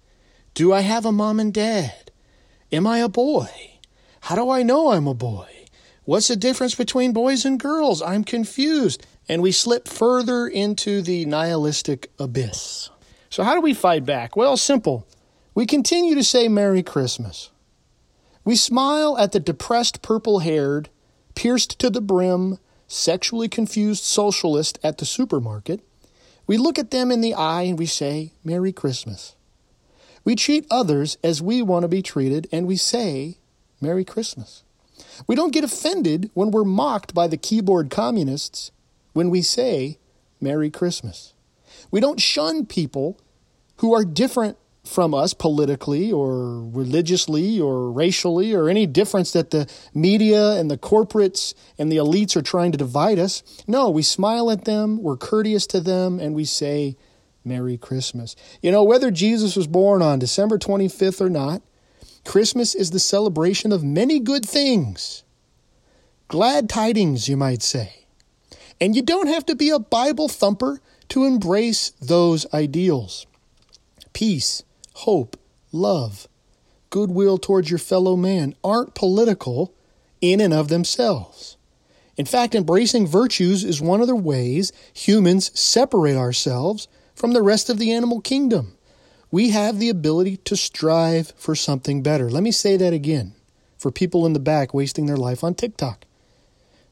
Do 0.54 0.72
I 0.72 0.80
have 0.80 1.06
a 1.06 1.12
mom 1.12 1.40
and 1.40 1.52
dad? 1.52 2.10
Am 2.70 2.86
I 2.86 2.98
a 2.98 3.08
boy? 3.08 3.78
How 4.22 4.34
do 4.36 4.50
I 4.50 4.62
know 4.62 4.92
I'm 4.92 5.06
a 5.06 5.14
boy? 5.14 5.48
What's 6.04 6.28
the 6.28 6.36
difference 6.36 6.74
between 6.74 7.12
boys 7.12 7.44
and 7.44 7.58
girls? 7.58 8.02
I'm 8.02 8.24
confused 8.24 9.06
and 9.28 9.42
we 9.42 9.52
slip 9.52 9.88
further 9.88 10.46
into 10.46 11.02
the 11.02 11.24
nihilistic 11.24 12.10
abyss. 12.18 12.90
So, 13.30 13.44
how 13.44 13.54
do 13.54 13.60
we 13.60 13.74
fight 13.74 14.04
back? 14.04 14.36
Well, 14.36 14.56
simple. 14.56 15.06
We 15.54 15.66
continue 15.66 16.14
to 16.14 16.24
say 16.24 16.48
Merry 16.48 16.82
Christmas. 16.82 17.50
We 18.44 18.56
smile 18.56 19.16
at 19.18 19.32
the 19.32 19.40
depressed, 19.40 20.02
purple 20.02 20.40
haired, 20.40 20.88
pierced 21.34 21.78
to 21.78 21.90
the 21.90 22.00
brim, 22.00 22.58
sexually 22.88 23.48
confused 23.48 24.04
socialist 24.04 24.78
at 24.82 24.98
the 24.98 25.04
supermarket. 25.04 25.80
We 26.46 26.56
look 26.56 26.78
at 26.78 26.90
them 26.90 27.10
in 27.10 27.20
the 27.20 27.34
eye 27.34 27.62
and 27.62 27.78
we 27.78 27.86
say, 27.86 28.32
Merry 28.44 28.72
Christmas. 28.72 29.36
We 30.24 30.34
treat 30.34 30.66
others 30.70 31.16
as 31.22 31.42
we 31.42 31.62
want 31.62 31.82
to 31.82 31.88
be 31.88 32.02
treated 32.02 32.48
and 32.52 32.66
we 32.66 32.76
say, 32.76 33.38
Merry 33.80 34.04
Christmas. 34.04 34.62
We 35.26 35.34
don't 35.34 35.52
get 35.52 35.64
offended 35.64 36.30
when 36.34 36.50
we're 36.50 36.64
mocked 36.64 37.14
by 37.14 37.26
the 37.28 37.36
keyboard 37.36 37.90
communists 37.90 38.70
when 39.12 39.30
we 39.30 39.42
say 39.42 39.98
Merry 40.40 40.70
Christmas. 40.70 41.34
We 41.90 42.00
don't 42.00 42.20
shun 42.20 42.66
people 42.66 43.18
who 43.76 43.94
are 43.94 44.04
different 44.04 44.56
from 44.84 45.14
us 45.14 45.32
politically 45.32 46.10
or 46.10 46.60
religiously 46.60 47.60
or 47.60 47.90
racially 47.90 48.52
or 48.52 48.68
any 48.68 48.86
difference 48.86 49.32
that 49.32 49.50
the 49.50 49.70
media 49.94 50.52
and 50.52 50.70
the 50.70 50.78
corporates 50.78 51.54
and 51.78 51.90
the 51.90 51.98
elites 51.98 52.34
are 52.36 52.42
trying 52.42 52.72
to 52.72 52.78
divide 52.78 53.18
us. 53.18 53.42
No, 53.66 53.90
we 53.90 54.02
smile 54.02 54.50
at 54.50 54.64
them, 54.64 55.00
we're 55.02 55.16
courteous 55.16 55.66
to 55.68 55.80
them, 55.80 56.18
and 56.18 56.34
we 56.34 56.44
say, 56.44 56.96
Merry 57.44 57.76
Christmas. 57.76 58.36
You 58.60 58.70
know, 58.70 58.84
whether 58.84 59.10
Jesus 59.10 59.56
was 59.56 59.66
born 59.66 60.02
on 60.02 60.18
December 60.18 60.58
25th 60.58 61.20
or 61.20 61.30
not, 61.30 61.62
Christmas 62.24 62.74
is 62.74 62.90
the 62.90 63.00
celebration 63.00 63.72
of 63.72 63.82
many 63.82 64.20
good 64.20 64.46
things. 64.46 65.24
Glad 66.28 66.68
tidings, 66.68 67.28
you 67.28 67.36
might 67.36 67.62
say. 67.62 68.01
And 68.80 68.96
you 68.96 69.02
don't 69.02 69.28
have 69.28 69.46
to 69.46 69.54
be 69.54 69.70
a 69.70 69.78
Bible 69.78 70.28
thumper 70.28 70.80
to 71.08 71.24
embrace 71.24 71.90
those 72.00 72.46
ideals 72.52 73.26
peace, 74.12 74.62
hope, 74.94 75.38
love, 75.72 76.28
goodwill 76.90 77.38
towards 77.38 77.70
your 77.70 77.78
fellow 77.78 78.16
man 78.16 78.54
aren't 78.62 78.94
political 78.94 79.74
in 80.20 80.40
and 80.40 80.52
of 80.52 80.68
themselves. 80.68 81.56
In 82.16 82.26
fact, 82.26 82.54
embracing 82.54 83.06
virtues 83.06 83.64
is 83.64 83.80
one 83.80 84.00
of 84.00 84.06
the 84.06 84.14
ways 84.14 84.72
humans 84.92 85.58
separate 85.58 86.16
ourselves 86.16 86.88
from 87.14 87.32
the 87.32 87.42
rest 87.42 87.70
of 87.70 87.78
the 87.78 87.92
animal 87.92 88.20
kingdom. 88.20 88.76
We 89.30 89.50
have 89.50 89.78
the 89.78 89.88
ability 89.88 90.36
to 90.38 90.56
strive 90.56 91.32
for 91.36 91.54
something 91.54 92.02
better. 92.02 92.28
Let 92.28 92.42
me 92.42 92.52
say 92.52 92.76
that 92.76 92.92
again 92.92 93.34
for 93.78 93.90
people 93.90 94.26
in 94.26 94.34
the 94.34 94.38
back 94.38 94.74
wasting 94.74 95.06
their 95.06 95.16
life 95.16 95.42
on 95.42 95.54
TikTok. 95.54 96.04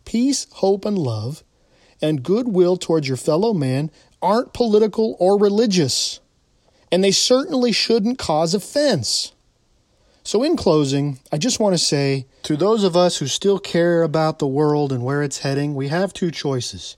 Peace, 0.07 0.47
hope, 0.53 0.85
and 0.87 0.99
love 0.99 1.45
and 2.03 2.23
goodwill 2.23 2.77
towards 2.77 3.09
your 3.09 3.17
fellow 3.17 3.53
man 3.53 3.91
aren't 4.23 4.53
political 4.53 5.17
or 5.19 5.39
religious, 5.39 6.21
and 6.93 7.03
they 7.03 7.11
certainly 7.11 7.73
shouldn't 7.73 8.19
cause 8.19 8.55
offense. 8.55 9.33
So, 10.23 10.43
in 10.43 10.57
closing, 10.57 11.19
I 11.33 11.39
just 11.39 11.61
want 11.61 11.75
to 11.75 11.79
say 11.79 12.27
to 12.43 12.57
those 12.57 12.85
of 12.85 12.97
us 12.97 13.19
who 13.19 13.27
still 13.27 13.59
care 13.59 14.03
about 14.03 14.39
the 14.39 14.47
world 14.47 14.93
and 14.93 15.03
where 15.03 15.23
it's 15.23 15.39
heading, 15.39 15.75
we 15.75 15.89
have 15.89 16.13
two 16.13 16.31
choices. 16.31 16.97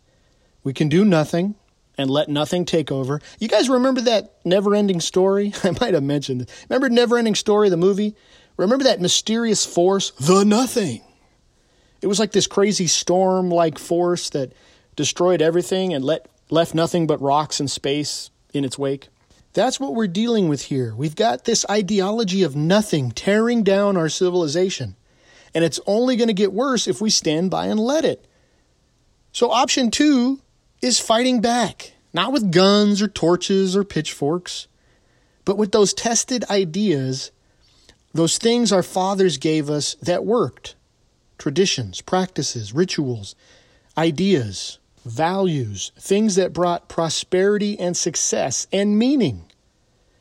We 0.64 0.72
can 0.72 0.88
do 0.88 1.04
nothing 1.04 1.54
and 1.96 2.10
let 2.10 2.28
nothing 2.28 2.64
take 2.64 2.90
over. 2.90 3.20
You 3.38 3.48
guys 3.48 3.68
remember 3.68 4.00
that 4.02 4.34
never 4.44 4.74
ending 4.74 5.00
story? 5.00 5.52
I 5.64 5.70
might 5.80 5.94
have 5.94 6.02
mentioned 6.02 6.42
it. 6.42 6.66
Remember 6.68 6.88
Never 6.88 7.18
Ending 7.18 7.34
Story, 7.34 7.68
the 7.68 7.76
movie? 7.76 8.16
Remember 8.56 8.84
that 8.84 9.00
mysterious 9.00 9.64
force, 9.64 10.10
the 10.20 10.44
nothing? 10.44 11.02
It 12.00 12.06
was 12.06 12.18
like 12.18 12.32
this 12.32 12.46
crazy 12.46 12.86
storm 12.86 13.50
like 13.50 13.78
force 13.78 14.30
that 14.30 14.52
destroyed 14.96 15.42
everything 15.42 15.92
and 15.92 16.04
let, 16.04 16.26
left 16.50 16.74
nothing 16.74 17.06
but 17.06 17.20
rocks 17.20 17.60
and 17.60 17.70
space 17.70 18.30
in 18.52 18.64
its 18.64 18.78
wake. 18.78 19.08
That's 19.54 19.78
what 19.78 19.94
we're 19.94 20.06
dealing 20.06 20.48
with 20.48 20.62
here. 20.62 20.94
We've 20.94 21.16
got 21.16 21.44
this 21.44 21.66
ideology 21.70 22.42
of 22.42 22.56
nothing 22.56 23.10
tearing 23.10 23.62
down 23.62 23.96
our 23.96 24.08
civilization. 24.08 24.96
And 25.54 25.64
it's 25.64 25.80
only 25.86 26.16
going 26.16 26.28
to 26.28 26.34
get 26.34 26.52
worse 26.52 26.88
if 26.88 27.00
we 27.00 27.10
stand 27.10 27.50
by 27.50 27.66
and 27.66 27.78
let 27.78 28.04
it. 28.04 28.26
So, 29.32 29.50
option 29.50 29.90
two 29.90 30.40
is 30.80 30.98
fighting 30.98 31.40
back, 31.40 31.92
not 32.12 32.32
with 32.32 32.52
guns 32.52 33.02
or 33.02 33.08
torches 33.08 33.76
or 33.76 33.84
pitchforks, 33.84 34.66
but 35.44 35.58
with 35.58 35.72
those 35.72 35.92
tested 35.92 36.44
ideas, 36.48 37.30
those 38.14 38.38
things 38.38 38.72
our 38.72 38.82
fathers 38.82 39.38
gave 39.38 39.68
us 39.68 39.94
that 39.96 40.24
worked 40.24 40.74
traditions, 41.38 42.00
practices, 42.00 42.72
rituals, 42.72 43.34
ideas, 43.98 44.78
values, 45.04 45.92
things 45.98 46.36
that 46.36 46.52
brought 46.52 46.88
prosperity 46.88 47.78
and 47.78 47.96
success 47.96 48.66
and 48.72 48.98
meaning. 48.98 49.44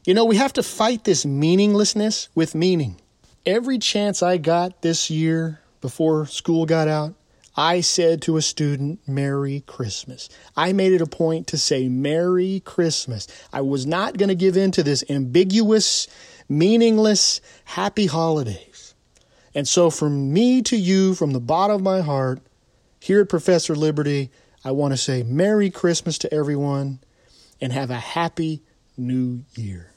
You 0.06 0.14
know, 0.14 0.26
we 0.26 0.38
have 0.38 0.54
to 0.54 0.64
fight 0.64 1.04
this 1.04 1.26
meaninglessness 1.26 2.30
with 2.34 2.56
meaning. 2.56 3.00
Every 3.46 3.78
chance 3.78 4.24
I 4.24 4.38
got 4.38 4.82
this 4.82 5.10
year 5.10 5.60
before 5.80 6.26
school 6.26 6.66
got 6.66 6.88
out, 6.88 7.14
I 7.56 7.82
said 7.82 8.22
to 8.24 8.38
a 8.38 8.42
student, 8.42 9.00
Merry 9.08 9.64
Christmas. 9.68 10.30
I 10.56 10.74
made 10.74 10.94
it 10.94 11.02
a 11.02 11.06
point 11.06 11.48
to 11.48 11.58
say 11.58 11.90
Merry 11.90 12.62
Christmas. 12.62 13.28
I 13.52 13.62
was 13.62 13.86
not 13.86 14.18
going 14.18 14.30
to 14.30 14.36
give 14.36 14.56
in 14.56 14.72
to 14.72 14.84
this 14.84 15.04
ambiguous, 15.10 16.08
meaningless, 16.48 17.42
happy 17.66 18.06
holidays. 18.06 18.96
And 19.54 19.68
so, 19.68 19.90
from 19.90 20.32
me 20.32 20.62
to 20.64 20.78
you, 20.78 21.14
from 21.14 21.32
the 21.32 21.42
bottom 21.42 21.76
of 21.76 21.82
my 21.82 22.00
heart, 22.00 22.40
here 23.02 23.22
at 23.22 23.30
Professor 23.30 23.76
Liberty, 23.76 24.32
I 24.64 24.72
want 24.72 24.94
to 24.94 24.98
say 24.98 25.24
Merry 25.24 25.72
Christmas 25.72 26.18
to 26.20 26.34
everyone 26.34 27.00
and 27.60 27.74
have 27.74 27.90
a 27.90 27.96
happy 27.96 28.62
new 28.96 29.44
year. 29.56 29.88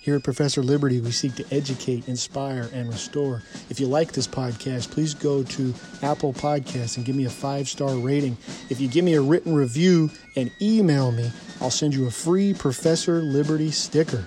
Here 0.00 0.16
at 0.16 0.24
Professor 0.24 0.62
Liberty, 0.64 1.00
we 1.00 1.12
seek 1.12 1.36
to 1.36 1.44
educate, 1.54 2.08
inspire, 2.08 2.68
and 2.72 2.88
restore. 2.88 3.42
If 3.70 3.78
you 3.78 3.86
like 3.86 4.12
this 4.12 4.26
podcast, 4.26 4.90
please 4.90 5.14
go 5.14 5.44
to 5.44 5.74
Apple 6.02 6.32
Podcasts 6.32 6.96
and 6.96 7.06
give 7.06 7.14
me 7.14 7.26
a 7.26 7.30
five 7.30 7.68
star 7.68 7.94
rating. 7.94 8.36
If 8.68 8.80
you 8.80 8.88
give 8.88 9.04
me 9.04 9.14
a 9.14 9.22
written 9.22 9.54
review 9.54 10.10
and 10.34 10.50
email 10.60 11.12
me, 11.12 11.30
I'll 11.60 11.70
send 11.70 11.94
you 11.94 12.08
a 12.08 12.10
free 12.10 12.52
Professor 12.52 13.22
Liberty 13.22 13.70
sticker. 13.70 14.24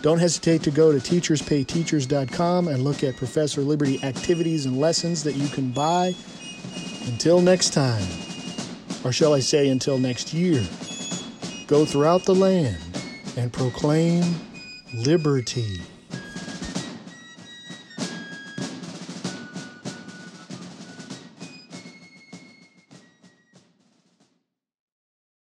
Don't 0.00 0.18
hesitate 0.18 0.62
to 0.62 0.70
go 0.70 0.90
to 0.90 0.98
teacherspayteachers.com 0.98 2.68
and 2.68 2.82
look 2.82 3.04
at 3.04 3.16
Professor 3.16 3.60
Liberty 3.60 4.02
activities 4.02 4.64
and 4.64 4.80
lessons 4.80 5.22
that 5.24 5.34
you 5.34 5.48
can 5.48 5.70
buy. 5.72 6.14
Until 7.10 7.40
next 7.40 7.70
time, 7.74 8.06
or 9.04 9.10
shall 9.10 9.34
I 9.34 9.40
say, 9.40 9.68
until 9.68 9.98
next 9.98 10.32
year, 10.32 10.64
go 11.66 11.84
throughout 11.84 12.24
the 12.24 12.36
land 12.36 12.78
and 13.36 13.52
proclaim 13.52 14.22
liberty. 14.94 15.80